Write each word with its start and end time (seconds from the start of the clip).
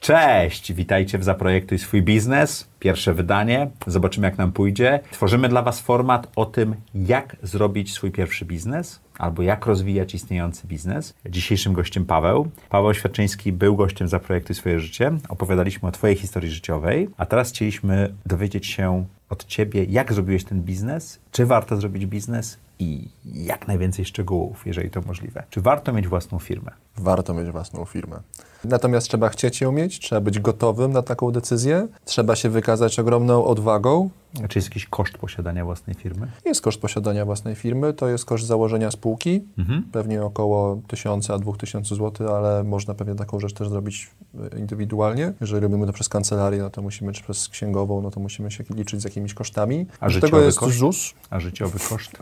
Cześć, 0.00 0.72
witajcie 0.72 1.18
w 1.18 1.24
Zaprojektuj 1.24 1.78
swój 1.78 2.02
biznes. 2.02 2.68
Pierwsze 2.78 3.14
wydanie. 3.14 3.70
Zobaczymy, 3.86 4.26
jak 4.26 4.38
nam 4.38 4.52
pójdzie. 4.52 5.00
Tworzymy 5.10 5.48
dla 5.48 5.62
Was 5.62 5.80
format 5.80 6.28
o 6.36 6.46
tym, 6.46 6.74
jak 6.94 7.36
zrobić 7.42 7.92
swój 7.92 8.10
pierwszy 8.10 8.44
biznes 8.44 9.00
albo 9.18 9.42
jak 9.42 9.66
rozwijać 9.66 10.14
istniejący 10.14 10.66
biznes. 10.66 11.14
Dzisiejszym 11.28 11.72
gościem 11.72 12.04
Paweł. 12.04 12.50
Paweł 12.68 12.94
Świadczyński 12.94 13.52
był 13.52 13.76
gościem 13.76 14.08
Zaprojektuj 14.08 14.56
swoje 14.56 14.80
życie. 14.80 15.12
Opowiadaliśmy 15.28 15.88
o 15.88 15.92
Twojej 15.92 16.16
historii 16.16 16.50
życiowej, 16.50 17.08
a 17.16 17.26
teraz 17.26 17.50
chcieliśmy 17.50 18.14
dowiedzieć 18.26 18.66
się 18.66 19.04
od 19.28 19.44
Ciebie, 19.44 19.84
jak 19.84 20.12
zrobiłeś 20.12 20.44
ten 20.44 20.62
biznes, 20.62 21.20
czy 21.32 21.46
warto 21.46 21.76
zrobić 21.76 22.06
biznes 22.06 22.58
i 22.78 23.08
jak 23.24 23.68
najwięcej 23.68 24.04
szczegółów, 24.04 24.66
jeżeli 24.66 24.90
to 24.90 25.00
możliwe. 25.00 25.42
Czy 25.50 25.60
warto 25.60 25.92
mieć 25.92 26.08
własną 26.08 26.38
firmę? 26.38 26.70
Warto 27.00 27.34
mieć 27.34 27.50
własną 27.50 27.84
firmę. 27.84 28.20
Natomiast 28.64 29.08
trzeba 29.08 29.28
chcieć 29.28 29.60
ją 29.60 29.72
mieć, 29.72 30.00
trzeba 30.00 30.20
być 30.20 30.40
gotowym 30.40 30.92
na 30.92 31.02
taką 31.02 31.30
decyzję, 31.30 31.88
trzeba 32.04 32.36
się 32.36 32.48
wykazać 32.48 32.98
ogromną 32.98 33.44
odwagą. 33.44 34.10
Czy 34.48 34.58
jest 34.58 34.68
jakiś 34.68 34.86
koszt 34.86 35.18
posiadania 35.18 35.64
własnej 35.64 35.96
firmy? 35.96 36.26
Jest 36.44 36.60
koszt 36.60 36.80
posiadania 36.80 37.24
własnej 37.24 37.54
firmy, 37.54 37.92
to 37.92 38.08
jest 38.08 38.24
koszt 38.24 38.46
założenia 38.46 38.90
spółki, 38.90 39.44
mhm. 39.58 39.82
pewnie 39.92 40.22
około 40.22 40.80
1000 40.88 41.30
a 41.30 41.38
2000 41.38 41.94
zł, 41.94 42.34
ale 42.34 42.64
można 42.64 42.94
pewnie 42.94 43.14
taką 43.14 43.40
rzecz 43.40 43.52
też 43.52 43.68
zrobić 43.68 44.10
e, 44.54 44.58
indywidualnie. 44.58 45.32
Jeżeli 45.40 45.60
robimy 45.60 45.86
to 45.86 45.92
przez 45.92 46.08
kancelarię, 46.08 46.58
no 46.58 46.70
to 46.70 46.82
musimy, 46.82 47.12
czy 47.12 47.22
przez 47.22 47.48
księgową, 47.48 48.02
no 48.02 48.10
to 48.10 48.20
musimy 48.20 48.50
się 48.50 48.64
liczyć 48.70 49.00
z 49.00 49.04
jakimiś 49.04 49.34
kosztami. 49.34 49.86
A 50.00 50.06
Do 50.06 50.10
życiowy 50.10 50.30
tego 50.30 50.44
jest 50.44 50.58
koszt? 50.58 50.76
ZUS? 50.76 51.14
A 51.30 51.40
życiowy 51.40 51.78
koszt? 51.88 52.12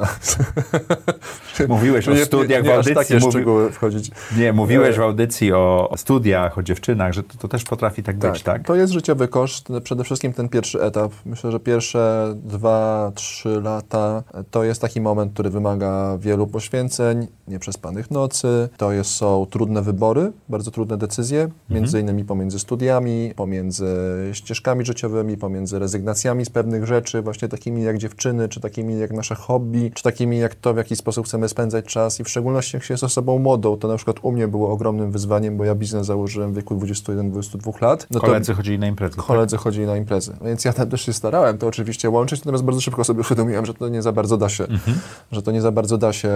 mówiłeś 1.68 2.08
o 2.08 2.16
studiach 2.16 2.62
nie, 2.62 2.68
nie, 2.68 2.74
w 2.74 2.76
audycji. 2.76 3.14
Nie 3.14 3.20
takie 3.20 3.38
mówi... 3.38 3.72
wchodzić. 3.72 4.10
Nie, 4.36 4.52
mówiłeś 4.52 4.67
w 4.68 5.00
audycji 5.00 5.52
o 5.52 5.94
studiach, 5.96 6.58
o 6.58 6.62
dziewczynach, 6.62 7.12
że 7.12 7.22
to, 7.22 7.38
to 7.38 7.48
też 7.48 7.64
potrafi 7.64 8.02
tak, 8.02 8.18
tak 8.18 8.32
być, 8.32 8.42
tak? 8.42 8.66
To 8.66 8.74
jest 8.74 8.92
życiowy 8.92 9.28
koszt. 9.28 9.68
Przede 9.84 10.04
wszystkim 10.04 10.32
ten 10.32 10.48
pierwszy 10.48 10.82
etap. 10.82 11.12
Myślę, 11.26 11.52
że 11.52 11.60
pierwsze 11.60 12.34
dwa, 12.36 13.12
trzy 13.14 13.60
lata 13.60 14.22
to 14.50 14.64
jest 14.64 14.80
taki 14.80 15.00
moment, 15.00 15.32
który 15.32 15.50
wymaga 15.50 16.18
wielu 16.20 16.46
poświęceń, 16.46 17.26
nieprzespanych 17.48 18.10
nocy. 18.10 18.68
To 18.76 18.92
jest, 18.92 19.10
są 19.10 19.46
trudne 19.50 19.82
wybory, 19.82 20.32
bardzo 20.48 20.70
trudne 20.70 20.96
decyzje, 20.96 21.42
mhm. 21.42 21.58
między 21.70 22.00
innymi 22.00 22.24
pomiędzy 22.24 22.58
studiami, 22.58 23.32
pomiędzy 23.36 23.86
ścieżkami 24.32 24.84
życiowymi, 24.84 25.36
pomiędzy 25.36 25.78
rezygnacjami 25.78 26.44
z 26.44 26.50
pewnych 26.50 26.86
rzeczy, 26.86 27.22
właśnie 27.22 27.48
takimi 27.48 27.82
jak 27.82 27.98
dziewczyny, 27.98 28.48
czy 28.48 28.60
takimi 28.60 28.98
jak 28.98 29.12
nasze 29.12 29.34
hobby, 29.34 29.90
czy 29.94 30.02
takimi 30.02 30.38
jak 30.38 30.54
to, 30.54 30.74
w 30.74 30.76
jaki 30.76 30.96
sposób 30.96 31.26
chcemy 31.26 31.48
spędzać 31.48 31.84
czas 31.84 32.20
i 32.20 32.24
w 32.24 32.28
szczególności 32.28 32.76
jak 32.76 32.84
się 32.84 32.94
jest 32.94 33.04
osobą 33.04 33.38
młodą, 33.38 33.76
to 33.76 33.88
na 33.88 33.96
przykład 33.96 34.16
u 34.22 34.32
mnie 34.32 34.48
było 34.58 34.70
ogromnym 34.70 35.10
wyzwaniem, 35.10 35.56
bo 35.56 35.64
ja 35.64 35.74
biznes 35.74 36.06
założyłem 36.06 36.52
w 36.52 36.56
wieku 36.56 36.76
21-22 36.76 37.82
lat. 37.82 38.06
No 38.10 38.20
koledzy 38.20 38.54
chodzili 38.54 38.78
na 38.78 38.86
imprezy. 38.86 39.16
Tak? 39.16 39.24
Koledzy 39.24 39.56
tak? 39.56 39.64
chodzili 39.64 39.86
na 39.86 39.96
imprezy. 39.96 40.36
Więc 40.44 40.64
ja 40.64 40.72
też 40.72 41.02
się 41.02 41.12
starałem 41.12 41.58
to 41.58 41.66
oczywiście 41.66 42.10
łączyć, 42.10 42.40
natomiast 42.40 42.64
bardzo 42.64 42.80
szybko 42.80 43.04
sobie 43.04 43.20
uświadomiłem, 43.24 43.66
że 43.66 43.74
to 43.74 43.88
nie 43.88 44.02
za 44.02 44.12
bardzo 44.12 44.36
da 44.36 44.48
się, 44.48 44.64
mhm. 44.64 44.98
że 45.32 45.42
to 45.42 45.52
nie 45.52 45.60
za 45.60 45.72
bardzo 45.72 45.98
da 45.98 46.12
się, 46.12 46.30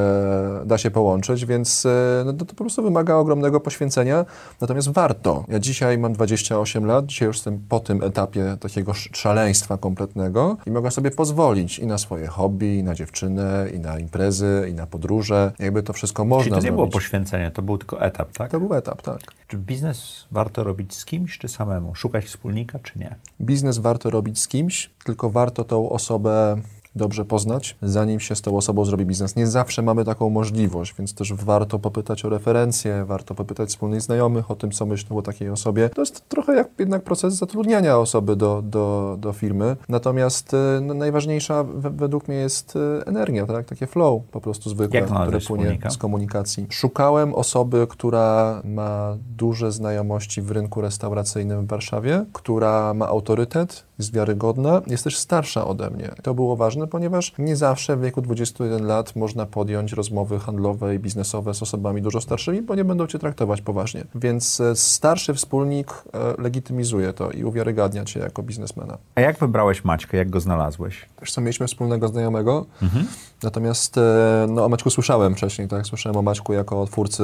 da 0.65 0.79
się 0.79 0.91
połączyć, 0.91 1.47
więc 1.47 1.87
e, 1.87 2.23
no, 2.27 2.33
to, 2.33 2.45
to 2.45 2.55
po 2.55 2.65
prostu 2.65 2.83
wymaga 2.83 3.15
ogromnego 3.15 3.61
poświęcenia, 3.61 4.25
natomiast 4.61 4.91
warto. 4.91 5.45
Ja 5.49 5.59
dzisiaj 5.59 5.99
mam 5.99 6.13
28 6.13 6.87
lat, 6.87 7.07
dzisiaj 7.07 7.27
już 7.27 7.37
jestem 7.37 7.61
po 7.69 7.81
tym 7.81 8.03
etapie 8.03 8.57
takiego 8.61 8.95
szaleństwa 8.95 9.79
kompletnego 9.79 10.57
i 10.67 10.71
mogę 10.71 10.91
sobie 10.91 11.11
pozwolić 11.11 11.79
i 11.79 11.87
na 11.87 11.99
swoje 11.99 12.27
hobby, 12.27 12.79
i 12.79 12.83
na 12.83 12.95
dziewczynę, 12.95 13.67
i 13.75 13.79
na 13.79 13.99
imprezy, 13.99 14.67
i 14.71 14.75
na 14.75 14.87
podróże. 14.87 15.53
Jakby 15.59 15.83
to 15.83 15.93
wszystko 15.93 16.25
można 16.25 16.43
Czyli 16.43 16.51
to 16.51 16.57
nie 16.57 16.63
zrobić. 16.63 16.77
było 16.77 16.89
poświęcenie, 16.89 17.51
to 17.51 17.63
był 17.63 17.79
tylko 17.79 18.02
etap, 18.03 18.33
tak? 18.33 18.51
To 18.51 18.61
był 18.61 18.75
etap, 18.75 19.03
tak. 19.03 19.21
Czy 19.49 19.57
biznes 19.57 20.27
warto 20.31 20.65
robić 20.65 20.95
z 20.95 21.05
kimś, 21.05 21.39
czy 21.39 21.49
samemu? 21.49 21.95
Szukać 21.95 22.25
wspólnika, 22.25 22.79
czy 22.79 22.99
nie? 22.99 23.17
Biznes 23.41 23.79
warto 23.79 24.11
robić 24.11 24.41
z 24.41 24.49
kimś, 24.49 24.91
tylko 25.05 25.31
warto 25.31 25.65
tą 25.65 25.91
osobę 25.91 26.57
dobrze 26.97 27.25
poznać, 27.25 27.77
zanim 27.83 28.21
się 28.21 28.35
z 28.35 28.43
tą 28.43 28.57
osobą 28.57 28.85
zrobi 28.85 29.07
biznes. 29.07 29.37
Nie 29.37 29.47
zawsze 29.47 29.83
mamy 29.83 30.05
taką 30.05 30.31
możliwość, 30.31 30.95
więc 30.99 31.15
też 31.15 31.33
warto 31.33 31.79
popytać 31.79 32.25
o 32.25 32.29
referencje, 32.29 33.05
warto 33.05 33.35
popytać 33.35 33.69
wspólnych 33.69 34.01
znajomych 34.01 34.51
o 34.51 34.55
tym, 34.55 34.71
co 34.71 34.87
myślą 34.87 35.17
o 35.17 35.23
takiej 35.23 35.51
osobie. 35.51 35.89
To 35.89 36.03
jest 36.03 36.29
trochę 36.29 36.55
jak 36.55 36.69
jednak 36.79 37.03
proces 37.03 37.35
zatrudniania 37.35 37.99
osoby 37.99 38.37
do, 38.37 38.63
do, 38.63 39.17
do 39.21 39.33
firmy. 39.33 39.77
Natomiast 39.89 40.55
e, 40.55 40.81
no, 40.83 40.95
najważniejsza 40.95 41.65
według 41.75 42.29
mnie 42.29 42.37
jest 42.37 42.77
e, 42.77 43.07
energia, 43.07 43.47
tak? 43.47 43.67
takie 43.67 43.87
flow 43.87 44.23
po 44.31 44.41
prostu 44.41 44.71
zwykłe, 44.71 45.03
które 45.03 45.41
płynie 45.41 45.79
z 45.91 45.97
komunikacji. 45.97 46.67
Szukałem 46.71 47.35
osoby, 47.35 47.87
która 47.91 48.63
ma 48.65 49.17
duże 49.37 49.73
znajomości 49.73 50.43
w 50.43 50.51
rynku 50.51 50.81
restauracyjnym 50.81 51.67
w 51.67 51.69
Warszawie, 51.69 52.25
która 52.33 52.95
ma 52.95 53.07
autorytet, 53.07 53.85
jest 54.03 54.15
wiarygodna, 54.15 54.83
jest 54.87 55.05
też 55.05 55.19
starsza 55.19 55.67
ode 55.67 55.91
mnie. 55.91 56.11
To 56.23 56.35
było 56.35 56.57
ważne, 56.57 56.87
ponieważ 56.87 57.35
nie 57.39 57.57
zawsze 57.57 57.97
w 57.97 58.01
wieku 58.01 58.23
21 58.23 58.87
lat 58.87 59.17
można 59.17 59.47
podjąć 59.47 59.93
rozmowy 59.93 60.39
handlowe 60.39 60.95
i 60.95 60.99
biznesowe 60.99 61.55
z 61.55 61.63
osobami 61.63 62.03
dużo 62.03 62.21
starszymi, 62.21 62.63
bo 62.63 62.75
nie 62.75 62.85
będą 62.85 63.07
cię 63.07 63.19
traktować 63.19 63.63
poważnie. 63.63 64.05
Więc 64.15 64.61
e, 64.61 64.77
starszy 64.77 65.35
wspólnik 65.35 65.91
e, 65.91 66.43
legitymizuje 66.43 67.13
to 67.13 67.31
i 67.31 67.45
uwiarygadnia 67.45 68.05
cię 68.05 68.21
jako 68.21 68.43
biznesmena. 68.43 68.99
A 69.15 69.21
jak 69.21 69.39
wybrałeś 69.39 69.85
Maćkę? 69.85 70.17
Jak 70.17 70.31
go 70.31 70.41
znalazłeś? 70.41 71.09
Wiesz 71.21 71.33
co, 71.33 71.41
mieliśmy 71.41 71.67
wspólnego 71.67 72.09
znajomego, 72.09 72.67
mhm. 72.83 73.07
Natomiast 73.43 73.99
e, 73.99 74.47
no, 74.49 74.65
o 74.65 74.69
Maćku 74.69 74.91
słyszałem 74.91 75.35
wcześniej, 75.35 75.69
tak? 75.69 75.87
Słyszałem 75.87 76.17
o 76.17 76.23
Maćku 76.23 76.53
jako 76.53 76.83
o 76.83 76.87
twórcy 76.87 77.23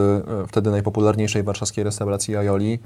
wtedy 0.48 0.70
najpopularniejszej 0.70 1.42
warszawskiej 1.42 1.84
restauracji 1.84 2.36
Aioli, 2.36 2.78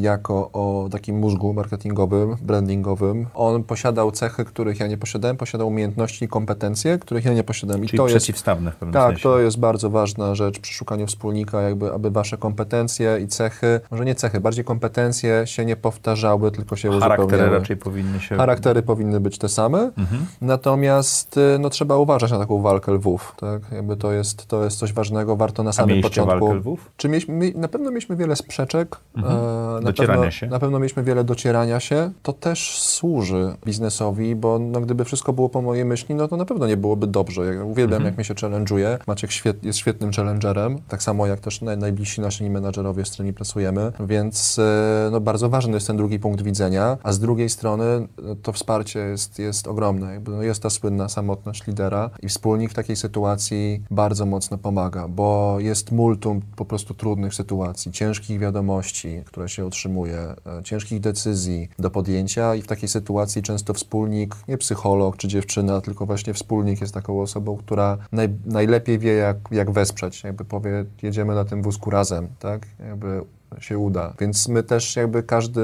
jako 0.00 0.50
o 0.52 0.88
takim 0.92 1.18
mózgu 1.18 1.52
marketingowym, 1.52 2.36
brandingowym, 2.42 3.26
on 3.34 3.64
posiadał 3.64 4.12
cechy, 4.12 4.44
których 4.44 4.80
ja 4.80 4.86
nie 4.86 4.98
posiadałem, 4.98 5.36
posiadał 5.36 5.68
umiejętności 5.68 6.24
i 6.24 6.28
kompetencje, 6.28 6.98
których 6.98 7.24
ja 7.24 7.32
nie 7.32 7.44
posiadałem. 7.44 7.82
Czyli 7.86 7.94
I 7.94 7.98
to 7.98 8.04
przeciwstawne 8.04 8.66
jest, 8.66 8.76
w 8.76 8.80
pewnym 8.80 8.92
Tak, 8.92 9.08
sensie. 9.08 9.22
to 9.22 9.38
jest 9.38 9.58
bardzo 9.58 9.90
ważna 9.90 10.34
rzecz 10.34 10.58
przy 10.60 10.74
szukaniu 10.74 11.06
wspólnika, 11.06 11.62
jakby, 11.62 11.92
aby 11.92 12.10
wasze 12.10 12.36
kompetencje 12.36 13.18
i 13.24 13.28
cechy, 13.28 13.80
może 13.90 14.04
nie 14.04 14.14
cechy, 14.14 14.40
bardziej 14.40 14.64
kompetencje 14.64 15.42
się 15.46 15.64
nie 15.64 15.76
powtarzały, 15.76 16.50
tylko 16.50 16.76
się 16.76 16.90
Charaktery 17.00 17.24
uzupełniały. 17.26 17.58
raczej 17.58 17.76
powinny 17.76 18.20
się... 18.20 18.36
Charaktery 18.36 18.82
powinny 18.82 19.20
być 19.20 19.38
te 19.38 19.48
same, 19.48 19.78
mhm. 19.98 20.26
natomiast 20.40 21.36
y, 21.36 21.58
no, 21.60 21.70
trzeba 21.70 21.96
uważać 21.96 22.30
na 22.30 22.38
taką 22.38 22.47
walkę 22.56 22.92
lwów, 22.92 23.34
tak? 23.36 23.62
Jakby 23.72 23.96
to 23.96 24.12
jest, 24.12 24.46
to 24.46 24.64
jest 24.64 24.78
coś 24.78 24.92
ważnego, 24.92 25.36
warto 25.36 25.62
na 25.62 25.72
samym 25.72 26.02
początku... 26.02 26.38
walkę 26.38 26.54
lwów? 26.54 26.90
Czy 26.96 27.08
mieliśmy, 27.08 27.52
na 27.54 27.68
pewno 27.68 27.90
mieliśmy 27.90 28.16
wiele 28.16 28.36
sprzeczek, 28.36 28.96
mhm. 29.16 29.36
e, 29.36 29.80
na, 29.80 29.92
pewno, 29.92 30.30
się. 30.30 30.46
na 30.46 30.58
pewno 30.58 30.78
mieliśmy 30.78 31.02
wiele 31.02 31.24
docierania 31.24 31.80
się, 31.80 32.10
to 32.22 32.32
też 32.32 32.78
służy 32.80 33.54
biznesowi, 33.66 34.36
bo 34.36 34.58
no, 34.58 34.80
gdyby 34.80 35.04
wszystko 35.04 35.32
było 35.32 35.48
po 35.48 35.62
mojej 35.62 35.84
myśli, 35.84 36.14
no 36.14 36.28
to 36.28 36.36
na 36.36 36.44
pewno 36.44 36.66
nie 36.66 36.76
byłoby 36.76 37.06
dobrze. 37.06 37.54
Ja 37.54 37.64
uwielbiam, 37.64 37.96
mhm. 37.96 38.04
jak 38.04 38.16
mnie 38.16 38.24
się 38.24 38.34
challenge'uje. 38.34 38.98
Maciek 39.06 39.30
świet, 39.30 39.64
jest 39.64 39.78
świetnym 39.78 40.12
challengerem, 40.12 40.78
tak 40.88 41.02
samo 41.02 41.26
jak 41.26 41.40
też 41.40 41.60
naj, 41.60 41.78
najbliżsi 41.78 42.20
nasi 42.20 42.50
menadżerowie, 42.50 43.04
z 43.04 43.10
którymi 43.10 43.32
pracujemy, 43.32 43.92
więc 44.00 44.58
e, 44.58 45.08
no, 45.12 45.20
bardzo 45.20 45.48
ważny 45.48 45.74
jest 45.74 45.86
ten 45.86 45.96
drugi 45.96 46.18
punkt 46.18 46.42
widzenia, 46.42 46.98
a 47.02 47.12
z 47.12 47.18
drugiej 47.18 47.48
strony 47.48 48.08
no, 48.22 48.34
to 48.42 48.52
wsparcie 48.52 48.98
jest, 48.98 49.38
jest 49.38 49.68
ogromne. 49.68 50.12
Jakby, 50.12 50.30
no, 50.30 50.42
jest 50.42 50.62
ta 50.62 50.70
słynna 50.70 51.08
samotność 51.08 51.66
lidera 51.66 52.10
i 52.22 52.28
wspólnik 52.38 52.70
w 52.70 52.74
takiej 52.74 52.96
sytuacji 52.96 53.82
bardzo 53.90 54.26
mocno 54.26 54.58
pomaga, 54.58 55.08
bo 55.08 55.56
jest 55.60 55.92
multum 55.92 56.40
po 56.56 56.64
prostu 56.64 56.94
trudnych 56.94 57.34
sytuacji, 57.34 57.92
ciężkich 57.92 58.38
wiadomości, 58.38 59.22
które 59.24 59.48
się 59.48 59.66
otrzymuje, 59.66 60.18
e, 60.18 60.62
ciężkich 60.64 61.00
decyzji 61.00 61.68
do 61.78 61.90
podjęcia 61.90 62.54
i 62.54 62.62
w 62.62 62.66
takiej 62.66 62.88
sytuacji 62.88 63.42
często 63.42 63.74
wspólnik, 63.74 64.36
nie 64.48 64.58
psycholog 64.58 65.16
czy 65.16 65.28
dziewczyna, 65.28 65.80
tylko 65.80 66.06
właśnie 66.06 66.34
wspólnik 66.34 66.80
jest 66.80 66.94
taką 66.94 67.20
osobą, 67.20 67.56
która 67.56 67.98
naj, 68.12 68.28
najlepiej 68.46 68.98
wie, 68.98 69.12
jak, 69.12 69.36
jak 69.50 69.70
wesprzeć. 69.70 70.24
Jakby 70.24 70.44
powie, 70.44 70.84
jedziemy 71.02 71.34
na 71.34 71.44
tym 71.44 71.62
wózku 71.62 71.90
razem, 71.90 72.28
tak? 72.38 72.66
Jakby 72.88 73.22
się 73.60 73.78
uda. 73.78 74.14
Więc 74.20 74.48
my 74.48 74.62
też 74.62 74.96
jakby 74.96 75.22
każdy 75.22 75.60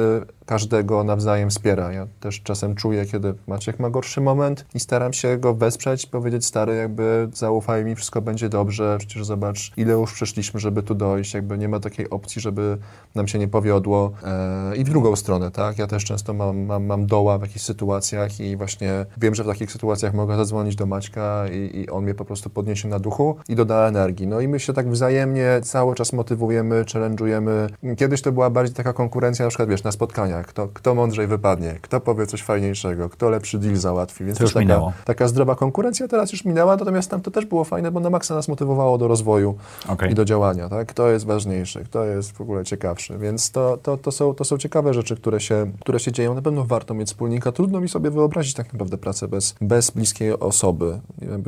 każdego 0.46 1.05
nawzajem 1.05 1.50
wspiera. 1.50 1.93
Ja 1.93 2.06
też 2.20 2.43
czasem 2.43 2.75
czuję, 2.75 3.06
kiedy 3.06 3.35
Maciek 3.46 3.81
ma 3.81 3.91
gorszy 3.91 4.20
moment 4.20 4.67
i 4.75 4.81
staram 4.81 5.12
się 5.12 5.38
go 5.38 5.55
wesprzeć, 5.55 6.06
powiedzieć 6.06 6.44
stary, 6.44 6.75
jakby 6.75 7.29
zaufaj 7.32 7.85
mi, 7.85 7.94
wszystko 7.94 8.23
będzie 8.23 8.49
dobrze, 8.49 8.96
przecież 8.99 9.25
zobacz, 9.25 9.73
ile 9.76 9.93
już 9.93 10.12
przeszliśmy, 10.12 10.61
żeby 10.61 10.82
tu 10.82 10.94
dojść, 10.94 11.35
jakby 11.35 11.58
nie 11.58 11.69
ma 11.69 11.81
takiej 11.81 12.11
opcji, 12.11 12.43
żeby 12.43 12.79
nam 13.14 13.29
się 13.29 13.38
nie 13.38 13.49
powiodło. 13.49 14.12
Eee, 14.25 14.81
I 14.81 14.85
w 14.85 14.88
drugą 14.88 15.17
stronę, 15.17 15.50
tak? 15.50 15.79
Ja 15.79 15.87
też 15.87 16.05
często 16.05 16.35
mam, 16.35 16.64
mam, 16.64 16.87
mam 16.87 17.06
doła 17.06 17.38
w 17.38 17.43
jakichś 17.43 17.64
sytuacjach 17.64 18.40
i 18.40 18.56
właśnie 18.56 19.06
wiem, 19.17 19.35
że 19.35 19.44
w 19.44 19.47
takich 19.47 19.73
sytuacjach 19.73 20.14
mogę 20.14 20.37
zadzwonić 20.37 20.76
do 20.76 20.87
Maćka 20.87 21.44
i, 21.49 21.81
i 21.81 21.90
on 21.90 22.05
mnie 22.05 22.14
po 22.14 22.25
prostu 22.25 22.50
podniesie 22.50 22.88
na 22.88 22.99
duchu 22.99 23.37
i 23.49 23.55
doda 23.56 23.88
energii. 23.88 24.26
No 24.26 24.40
i 24.40 24.49
my 24.49 24.61
się 24.61 24.73
tak 24.73 24.90
wzajemnie 24.90 25.61
cały 25.62 25.94
czas 25.94 26.12
motywujemy, 26.12 26.85
challenge'ujemy. 26.85 27.69
Kiedyś 27.97 28.23
to 28.23 28.32
była 28.32 28.50
bardziej 28.50 28.75
taka 28.75 28.93
konkurencja, 28.93 29.44
na 29.44 29.49
przykład, 29.49 29.69
wiesz, 29.69 29.85
na 29.85 29.93
spotkaniach 29.93 30.33
stracenia, 30.34 30.44
kto, 30.44 30.69
kto 30.69 30.94
mądrzej 30.94 31.26
wypadnie, 31.26 31.78
kto 31.82 32.00
powie 32.00 32.26
coś 32.26 32.42
fajniejszego, 32.42 33.08
kto 33.08 33.31
lepszy 33.31 33.58
deal 33.58 33.76
załatwi, 33.76 34.25
więc 34.25 34.38
To 34.38 34.44
już 34.44 34.52
taka, 34.52 34.60
minęło. 34.60 34.92
taka 35.04 35.28
zdrowa 35.28 35.54
konkurencja 35.54 36.08
teraz 36.08 36.32
już 36.32 36.44
minęła, 36.44 36.76
natomiast 36.76 37.10
tam 37.10 37.20
to 37.20 37.31
też 37.31 37.46
było 37.46 37.64
fajne, 37.64 37.90
bo 37.90 38.00
na 38.00 38.10
maksa 38.10 38.34
nas 38.34 38.48
motywowało 38.48 38.98
do 38.98 39.08
rozwoju 39.08 39.54
Okej. 39.88 40.12
i 40.12 40.14
do 40.14 40.25
działania, 40.25 40.69
tak? 40.69 40.88
Kto 40.88 41.08
jest 41.08 41.26
ważniejszy, 41.26 41.84
kto 41.84 42.04
jest 42.04 42.32
w 42.32 42.40
ogóle 42.40 42.64
ciekawszy, 42.64 43.19
więc 43.19 43.50
to, 43.50 43.76
to, 43.76 43.96
to, 43.96 44.12
są, 44.12 44.34
to 44.34 44.44
są 44.44 44.58
ciekawe 44.58 44.94
rzeczy, 44.94 45.16
które 45.16 45.40
się, 45.40 45.72
które 45.81 46.00
się 46.00 46.12
dzieją. 46.12 46.34
Na 46.34 46.42
pewno 46.42 46.64
warto 46.64 46.94
mieć 46.94 47.08
wspólnika. 47.08 47.52
Trudno 47.52 47.80
mi 47.80 47.88
sobie 47.88 48.10
wyobrazić 48.10 48.54
tak 48.54 48.72
naprawdę 48.72 48.98
pracę 48.98 49.28
bez, 49.28 49.54
bez 49.60 49.90
bliskiej 49.90 50.38
osoby. 50.38 51.00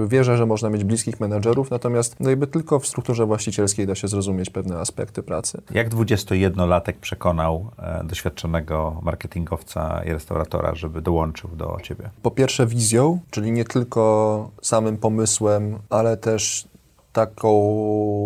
Wierzę, 0.08 0.36
że 0.36 0.46
można 0.46 0.70
mieć 0.70 0.84
bliskich 0.84 1.20
menadżerów, 1.20 1.70
natomiast 1.70 2.16
no 2.20 2.30
jakby 2.30 2.46
tylko 2.46 2.78
w 2.78 2.86
strukturze 2.86 3.26
właścicielskiej 3.26 3.86
da 3.86 3.94
się 3.94 4.08
zrozumieć 4.08 4.50
pewne 4.50 4.78
aspekty 4.78 5.22
pracy. 5.22 5.62
Jak 5.74 5.88
21-latek 5.90 6.92
przekonał 7.00 7.70
e, 7.78 8.04
doświadczonego 8.04 8.75
marketingowca 9.02 10.02
i 10.06 10.12
restauratora, 10.12 10.74
żeby 10.74 11.02
dołączył 11.02 11.50
do 11.50 11.76
ciebie? 11.82 12.10
Po 12.22 12.30
pierwsze 12.30 12.66
wizją, 12.66 13.20
czyli 13.30 13.52
nie 13.52 13.64
tylko 13.64 14.50
samym 14.62 14.96
pomysłem, 14.96 15.78
ale 15.90 16.16
też 16.16 16.68
taką 17.12 17.52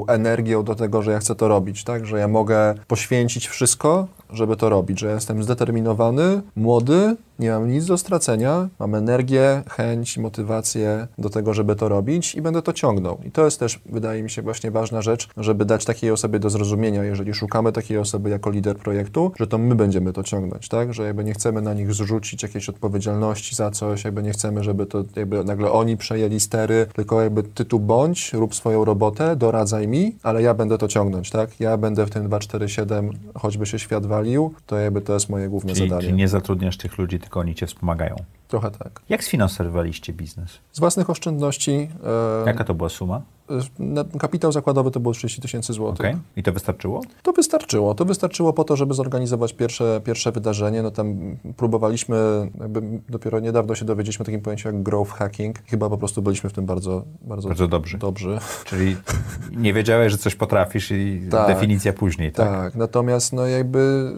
energią 0.08 0.62
do 0.62 0.74
tego, 0.74 1.02
że 1.02 1.12
ja 1.12 1.18
chcę 1.18 1.34
to 1.34 1.48
robić, 1.48 1.84
tak? 1.84 2.06
Że 2.06 2.18
ja 2.18 2.28
mogę 2.28 2.74
poświęcić 2.86 3.48
wszystko, 3.48 4.06
żeby 4.32 4.56
to 4.56 4.68
robić, 4.68 5.00
że 5.00 5.12
jestem 5.12 5.42
zdeterminowany, 5.42 6.42
młody, 6.56 7.16
nie 7.40 7.50
mam 7.50 7.70
nic 7.70 7.86
do 7.86 7.98
stracenia, 7.98 8.68
mam 8.78 8.94
energię, 8.94 9.62
chęć, 9.68 10.18
motywację 10.18 11.06
do 11.18 11.30
tego, 11.30 11.54
żeby 11.54 11.76
to 11.76 11.88
robić 11.88 12.34
i 12.34 12.42
będę 12.42 12.62
to 12.62 12.72
ciągnął. 12.72 13.18
I 13.26 13.30
to 13.30 13.44
jest 13.44 13.60
też, 13.60 13.80
wydaje 13.86 14.22
mi 14.22 14.30
się, 14.30 14.42
właśnie 14.42 14.70
ważna 14.70 15.02
rzecz, 15.02 15.28
żeby 15.36 15.64
dać 15.64 15.84
takiej 15.84 16.10
osobie 16.10 16.38
do 16.38 16.50
zrozumienia, 16.50 17.04
jeżeli 17.04 17.34
szukamy 17.34 17.72
takiej 17.72 17.98
osoby 17.98 18.30
jako 18.30 18.50
lider 18.50 18.76
projektu, 18.76 19.32
że 19.38 19.46
to 19.46 19.58
my 19.58 19.74
będziemy 19.74 20.12
to 20.12 20.22
ciągnąć, 20.22 20.68
tak? 20.68 20.94
Że 20.94 21.02
jakby 21.02 21.24
nie 21.24 21.32
chcemy 21.32 21.62
na 21.62 21.74
nich 21.74 21.94
zrzucić 21.94 22.42
jakiejś 22.42 22.68
odpowiedzialności 22.68 23.54
za 23.54 23.70
coś, 23.70 24.04
jakby 24.04 24.22
nie 24.22 24.30
chcemy, 24.30 24.64
żeby 24.64 24.86
to 24.86 25.04
jakby 25.16 25.44
nagle 25.44 25.72
oni 25.72 25.96
przejęli 25.96 26.40
stery, 26.40 26.86
tylko 26.94 27.22
jakby 27.22 27.42
ty 27.42 27.64
tu 27.64 27.80
bądź, 27.80 28.32
rób 28.32 28.54
swoją 28.54 28.84
robotę, 28.84 29.36
doradzaj 29.36 29.88
mi, 29.88 30.16
ale 30.22 30.42
ja 30.42 30.54
będę 30.54 30.78
to 30.78 30.88
ciągnąć, 30.88 31.30
tak? 31.30 31.60
Ja 31.60 31.76
będę 31.76 32.06
w 32.06 32.10
tym 32.10 32.28
247, 32.28 33.10
choćby 33.34 33.66
się 33.66 33.78
świat 33.78 34.06
walił, 34.06 34.19
to 34.66 34.78
jakby 34.78 35.00
to 35.00 35.14
jest 35.14 35.28
moje 35.28 35.48
główne 35.48 35.74
Czyli, 35.74 35.88
zadanie. 35.88 36.02
czyli 36.06 36.16
nie 36.18 36.28
zatrudniasz 36.28 36.76
tych 36.76 36.98
ludzi, 36.98 37.18
tylko 37.18 37.40
oni 37.40 37.54
cię 37.54 37.66
wspomagają. 37.66 38.16
Trochę 38.48 38.70
tak. 38.70 39.00
Jak 39.08 39.24
sfinansowaliście 39.24 40.12
biznes? 40.12 40.58
Z 40.72 40.80
własnych 40.80 41.10
oszczędności 41.10 41.88
e, 42.42 42.46
Jaka 42.46 42.64
to 42.64 42.74
była 42.74 42.88
suma? 42.88 43.22
Kapitał 44.18 44.52
zakładowy 44.52 44.90
to 44.90 45.00
było 45.00 45.14
30 45.14 45.42
tysięcy 45.42 45.72
złotych. 45.72 46.00
Okej. 46.06 46.16
I 46.36 46.42
to 46.42 46.52
wystarczyło? 46.52 47.00
To 47.22 47.32
wystarczyło. 47.32 47.94
To 47.94 48.04
wystarczyło 48.04 48.52
po 48.52 48.64
to, 48.64 48.76
żeby 48.76 48.94
zorganizować 48.94 49.52
pierwsze, 49.52 50.00
pierwsze 50.04 50.32
wydarzenie. 50.32 50.82
No 50.82 50.90
tam 50.90 51.36
próbowaliśmy, 51.56 52.50
jakby 52.60 52.82
dopiero 53.08 53.40
niedawno 53.40 53.74
się 53.74 53.84
dowiedzieliśmy 53.84 54.22
o 54.22 54.26
takim 54.26 54.40
pojęciu 54.40 54.68
jak 54.68 54.82
growth 54.82 55.12
hacking. 55.12 55.56
Chyba 55.66 55.88
po 55.90 55.98
prostu 55.98 56.22
byliśmy 56.22 56.50
w 56.50 56.52
tym 56.52 56.66
bardzo, 56.66 57.04
bardzo, 57.22 57.48
Bardzo 57.48 57.68
dobrzy. 57.68 57.98
dobrzy. 57.98 58.38
Czyli 58.64 58.96
nie 59.56 59.72
wiedziałeś, 59.74 60.12
że 60.12 60.18
coś 60.18 60.34
potrafisz 60.34 60.90
i 60.90 61.22
Tak. 61.30 61.46
definicja 61.48 61.92
później, 61.92 62.32
tak? 62.32 62.48
Tak, 62.48 62.74
natomiast 62.74 63.32
no 63.32 63.46
jakby 63.46 64.12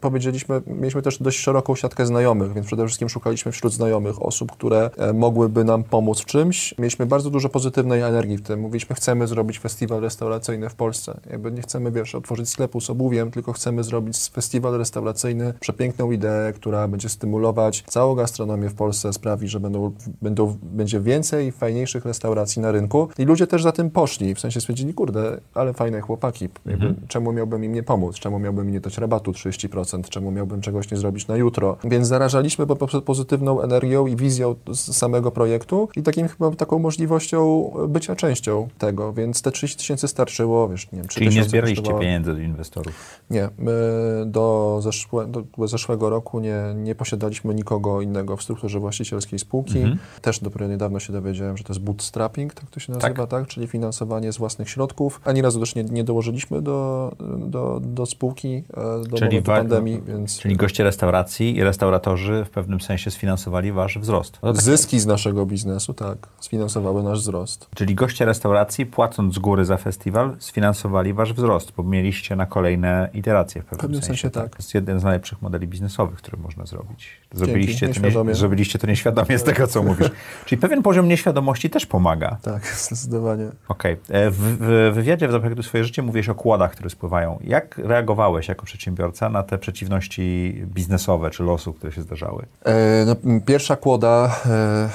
powiedzieliśmy, 0.00 0.62
mieliśmy 0.66 1.02
też 1.02 1.22
dość 1.22 1.38
szeroką 1.38 1.74
siatkę 1.74 2.06
znajomych, 2.06 2.52
więc 2.52 2.66
przede 2.66 2.86
wszystkim 2.86 3.08
szukaliśmy 3.08 3.52
wśród 3.52 3.72
znajomych 3.72 4.22
osób, 4.22 4.52
które 4.52 4.90
e, 4.98 5.12
mogłyby 5.12 5.64
nam 5.64 5.84
pomóc 5.84 6.20
w 6.20 6.24
czymś. 6.24 6.74
Mieliśmy 6.78 7.06
bardzo 7.06 7.30
dużo 7.30 7.48
pozytywnej 7.48 8.00
energii 8.02 8.36
w 8.36 8.42
tym. 8.48 8.60
Mówiliśmy, 8.60 8.96
chcemy 8.96 9.26
zrobić 9.26 9.58
festiwal 9.58 10.00
restauracyjny 10.00 10.68
w 10.68 10.74
Polsce. 10.74 11.20
Jakby 11.30 11.52
nie 11.52 11.62
chcemy, 11.62 11.92
wiesz, 11.92 12.14
otworzyć 12.14 12.48
sklepu 12.48 12.80
z 12.80 12.90
obuwiem, 12.90 13.30
tylko 13.30 13.52
chcemy 13.52 13.84
zrobić 13.84 14.30
festiwal 14.30 14.78
restauracyjny, 14.78 15.54
przepiękną 15.60 16.10
ideę, 16.10 16.52
która 16.52 16.88
będzie 16.88 17.08
stymulować 17.08 17.84
całą 17.86 18.14
gastronomię 18.14 18.68
w 18.68 18.74
Polsce, 18.74 19.12
sprawi, 19.12 19.48
że 19.48 19.60
będą, 19.60 19.92
będą, 20.22 20.58
będzie 20.62 21.00
więcej 21.00 21.52
fajniejszych 21.52 22.04
restauracji 22.04 22.62
na 22.62 22.72
rynku. 22.72 23.08
I 23.18 23.24
ludzie 23.24 23.46
też 23.46 23.62
za 23.62 23.72
tym 23.72 23.90
poszli, 23.90 24.34
w 24.34 24.40
sensie 24.40 24.60
stwierdzili, 24.60 24.94
kurde, 24.94 25.40
ale 25.54 25.72
fajne 25.74 26.00
chłopaki, 26.00 26.48
jakby, 26.66 26.94
czemu 27.08 27.32
miałbym 27.32 27.64
im 27.64 27.72
nie 27.72 27.82
pomóc, 27.82 28.16
czemu 28.16 28.38
miałbym 28.38 28.66
im 28.66 28.72
nie 28.72 28.80
dać 28.80 28.98
rabatu 28.98 29.32
30%, 29.32 30.08
czemu 30.08 30.30
miałbym 30.30 30.60
czegoś 30.60 30.90
nie 30.90 30.96
zrobić 30.96 31.26
na 31.26 31.36
jutro. 31.36 31.76
Więc 31.84 32.08
zarażaliśmy 32.08 32.66
po 32.66 32.76
prostu 32.76 33.02
pozytywną 33.02 33.60
energią 33.60 34.06
i 34.06 34.16
wizją 34.16 34.54
samego 34.72 35.30
projektu 35.30 35.88
i 35.96 36.02
takim 36.02 36.28
chyba 36.28 36.50
taką 36.50 36.78
możliwością 36.78 37.70
bycia 37.88 38.16
częścią 38.16 38.37
tego, 38.78 39.12
więc 39.12 39.42
te 39.42 39.52
30 39.52 39.78
tysięcy 39.78 40.08
starczyło, 40.08 40.68
wiesz, 40.68 40.92
nie 40.92 40.98
wiem, 40.98 41.08
3 41.08 41.20
Czyli 41.20 41.36
nie 41.36 41.44
zbieraliście 41.44 41.82
kosztowało. 41.82 42.02
pieniędzy 42.02 42.32
od 42.32 42.38
inwestorów. 42.38 43.20
Nie, 43.30 43.48
my 43.58 43.72
do, 44.26 44.78
zeszłe, 44.82 45.26
do 45.26 45.68
zeszłego 45.68 46.10
roku 46.10 46.40
nie, 46.40 46.62
nie 46.76 46.94
posiadaliśmy 46.94 47.54
nikogo 47.54 48.02
innego 48.02 48.36
w 48.36 48.42
strukturze 48.42 48.80
właścicielskiej 48.80 49.38
spółki. 49.38 49.78
Mhm. 49.78 49.98
Też 50.22 50.40
dopiero 50.40 50.66
niedawno 50.66 51.00
się 51.00 51.12
dowiedziałem, 51.12 51.56
że 51.56 51.64
to 51.64 51.72
jest 51.72 51.84
bootstrapping, 51.84 52.54
tak 52.54 52.70
to 52.70 52.80
się 52.80 52.92
nazywa, 52.92 53.14
Tak. 53.14 53.30
tak? 53.30 53.46
Czyli 53.46 53.66
finansowanie 53.66 54.32
z 54.32 54.38
własnych 54.38 54.70
środków. 54.70 55.20
Ani 55.24 55.42
razu 55.42 55.60
też 55.60 55.74
nie, 55.74 55.84
nie 55.84 56.04
dołożyliśmy 56.04 56.62
do, 56.62 57.12
do, 57.38 57.80
do 57.82 58.06
spółki 58.06 58.64
e, 58.76 59.08
do 59.08 59.16
Czyli 59.16 59.42
pandemii, 59.42 60.02
więc 60.06 60.38
Czyli 60.38 60.56
goście 60.56 60.84
restauracji 60.84 61.56
i 61.56 61.64
restauratorzy 61.64 62.44
w 62.44 62.50
pewnym 62.50 62.80
sensie 62.80 63.10
sfinansowali 63.10 63.72
wasz 63.72 63.98
wzrost. 63.98 64.38
No 64.42 64.52
tak. 64.52 64.62
zyski 64.62 65.00
z 65.00 65.06
naszego 65.06 65.46
biznesu, 65.46 65.94
tak, 65.94 66.28
sfinansowały 66.40 67.02
nasz 67.02 67.18
wzrost. 67.20 67.68
Czyli 67.74 67.94
goście 67.94 68.24
restauracji, 68.28 68.86
płacąc 68.86 69.34
z 69.34 69.38
góry 69.38 69.64
za 69.64 69.76
festiwal, 69.76 70.36
sfinansowali 70.38 71.12
wasz 71.14 71.32
wzrost, 71.32 71.72
bo 71.76 71.82
mieliście 71.82 72.36
na 72.36 72.46
kolejne 72.46 73.08
iteracje 73.14 73.62
w 73.62 73.64
pewnym, 73.64 73.80
pewnym 73.80 74.02
sensie 74.02 74.30
tak. 74.30 74.50
To 74.50 74.56
jest 74.58 74.74
jeden 74.74 75.00
z 75.00 75.04
najlepszych 75.04 75.42
modeli 75.42 75.66
biznesowych, 75.66 76.18
który 76.18 76.38
można 76.42 76.66
zrobić. 76.66 77.08
Zrobiliście, 77.32 77.86
to, 77.88 77.92
nie, 77.92 78.00
nieświadomie. 78.00 78.34
zrobiliście 78.34 78.78
to 78.78 78.86
nieświadomie 78.86 79.38
z 79.38 79.42
tego, 79.42 79.66
co 79.66 79.82
mówisz. 79.82 80.10
Czyli 80.46 80.60
pewien 80.60 80.82
poziom 80.82 81.08
nieświadomości 81.08 81.70
też 81.70 81.86
pomaga. 81.86 82.38
Tak, 82.42 82.66
zdecydowanie. 82.66 83.48
Okej. 83.68 83.96
E, 84.08 84.30
W, 84.30 84.36
w 84.60 84.94
wywiadzie 84.94 85.28
w 85.28 85.32
Zaprojektuj 85.32 85.64
swoje 85.64 85.84
życie 85.84 86.02
mówiłeś 86.02 86.28
o 86.28 86.34
kładach, 86.34 86.72
które 86.72 86.90
spływają. 86.90 87.38
Jak 87.44 87.78
reagowałeś 87.78 88.48
jako 88.48 88.66
przedsiębiorca 88.66 89.28
na 89.28 89.42
te 89.42 89.58
przeciwności 89.58 90.54
biznesowe 90.66 91.30
czy 91.30 91.42
losu, 91.42 91.72
które 91.72 91.92
się 91.92 92.02
zdarzały? 92.02 92.46
E, 92.64 93.04
no, 93.06 93.40
pierwsza 93.46 93.76
kłoda 93.76 94.36
e, 94.46 94.88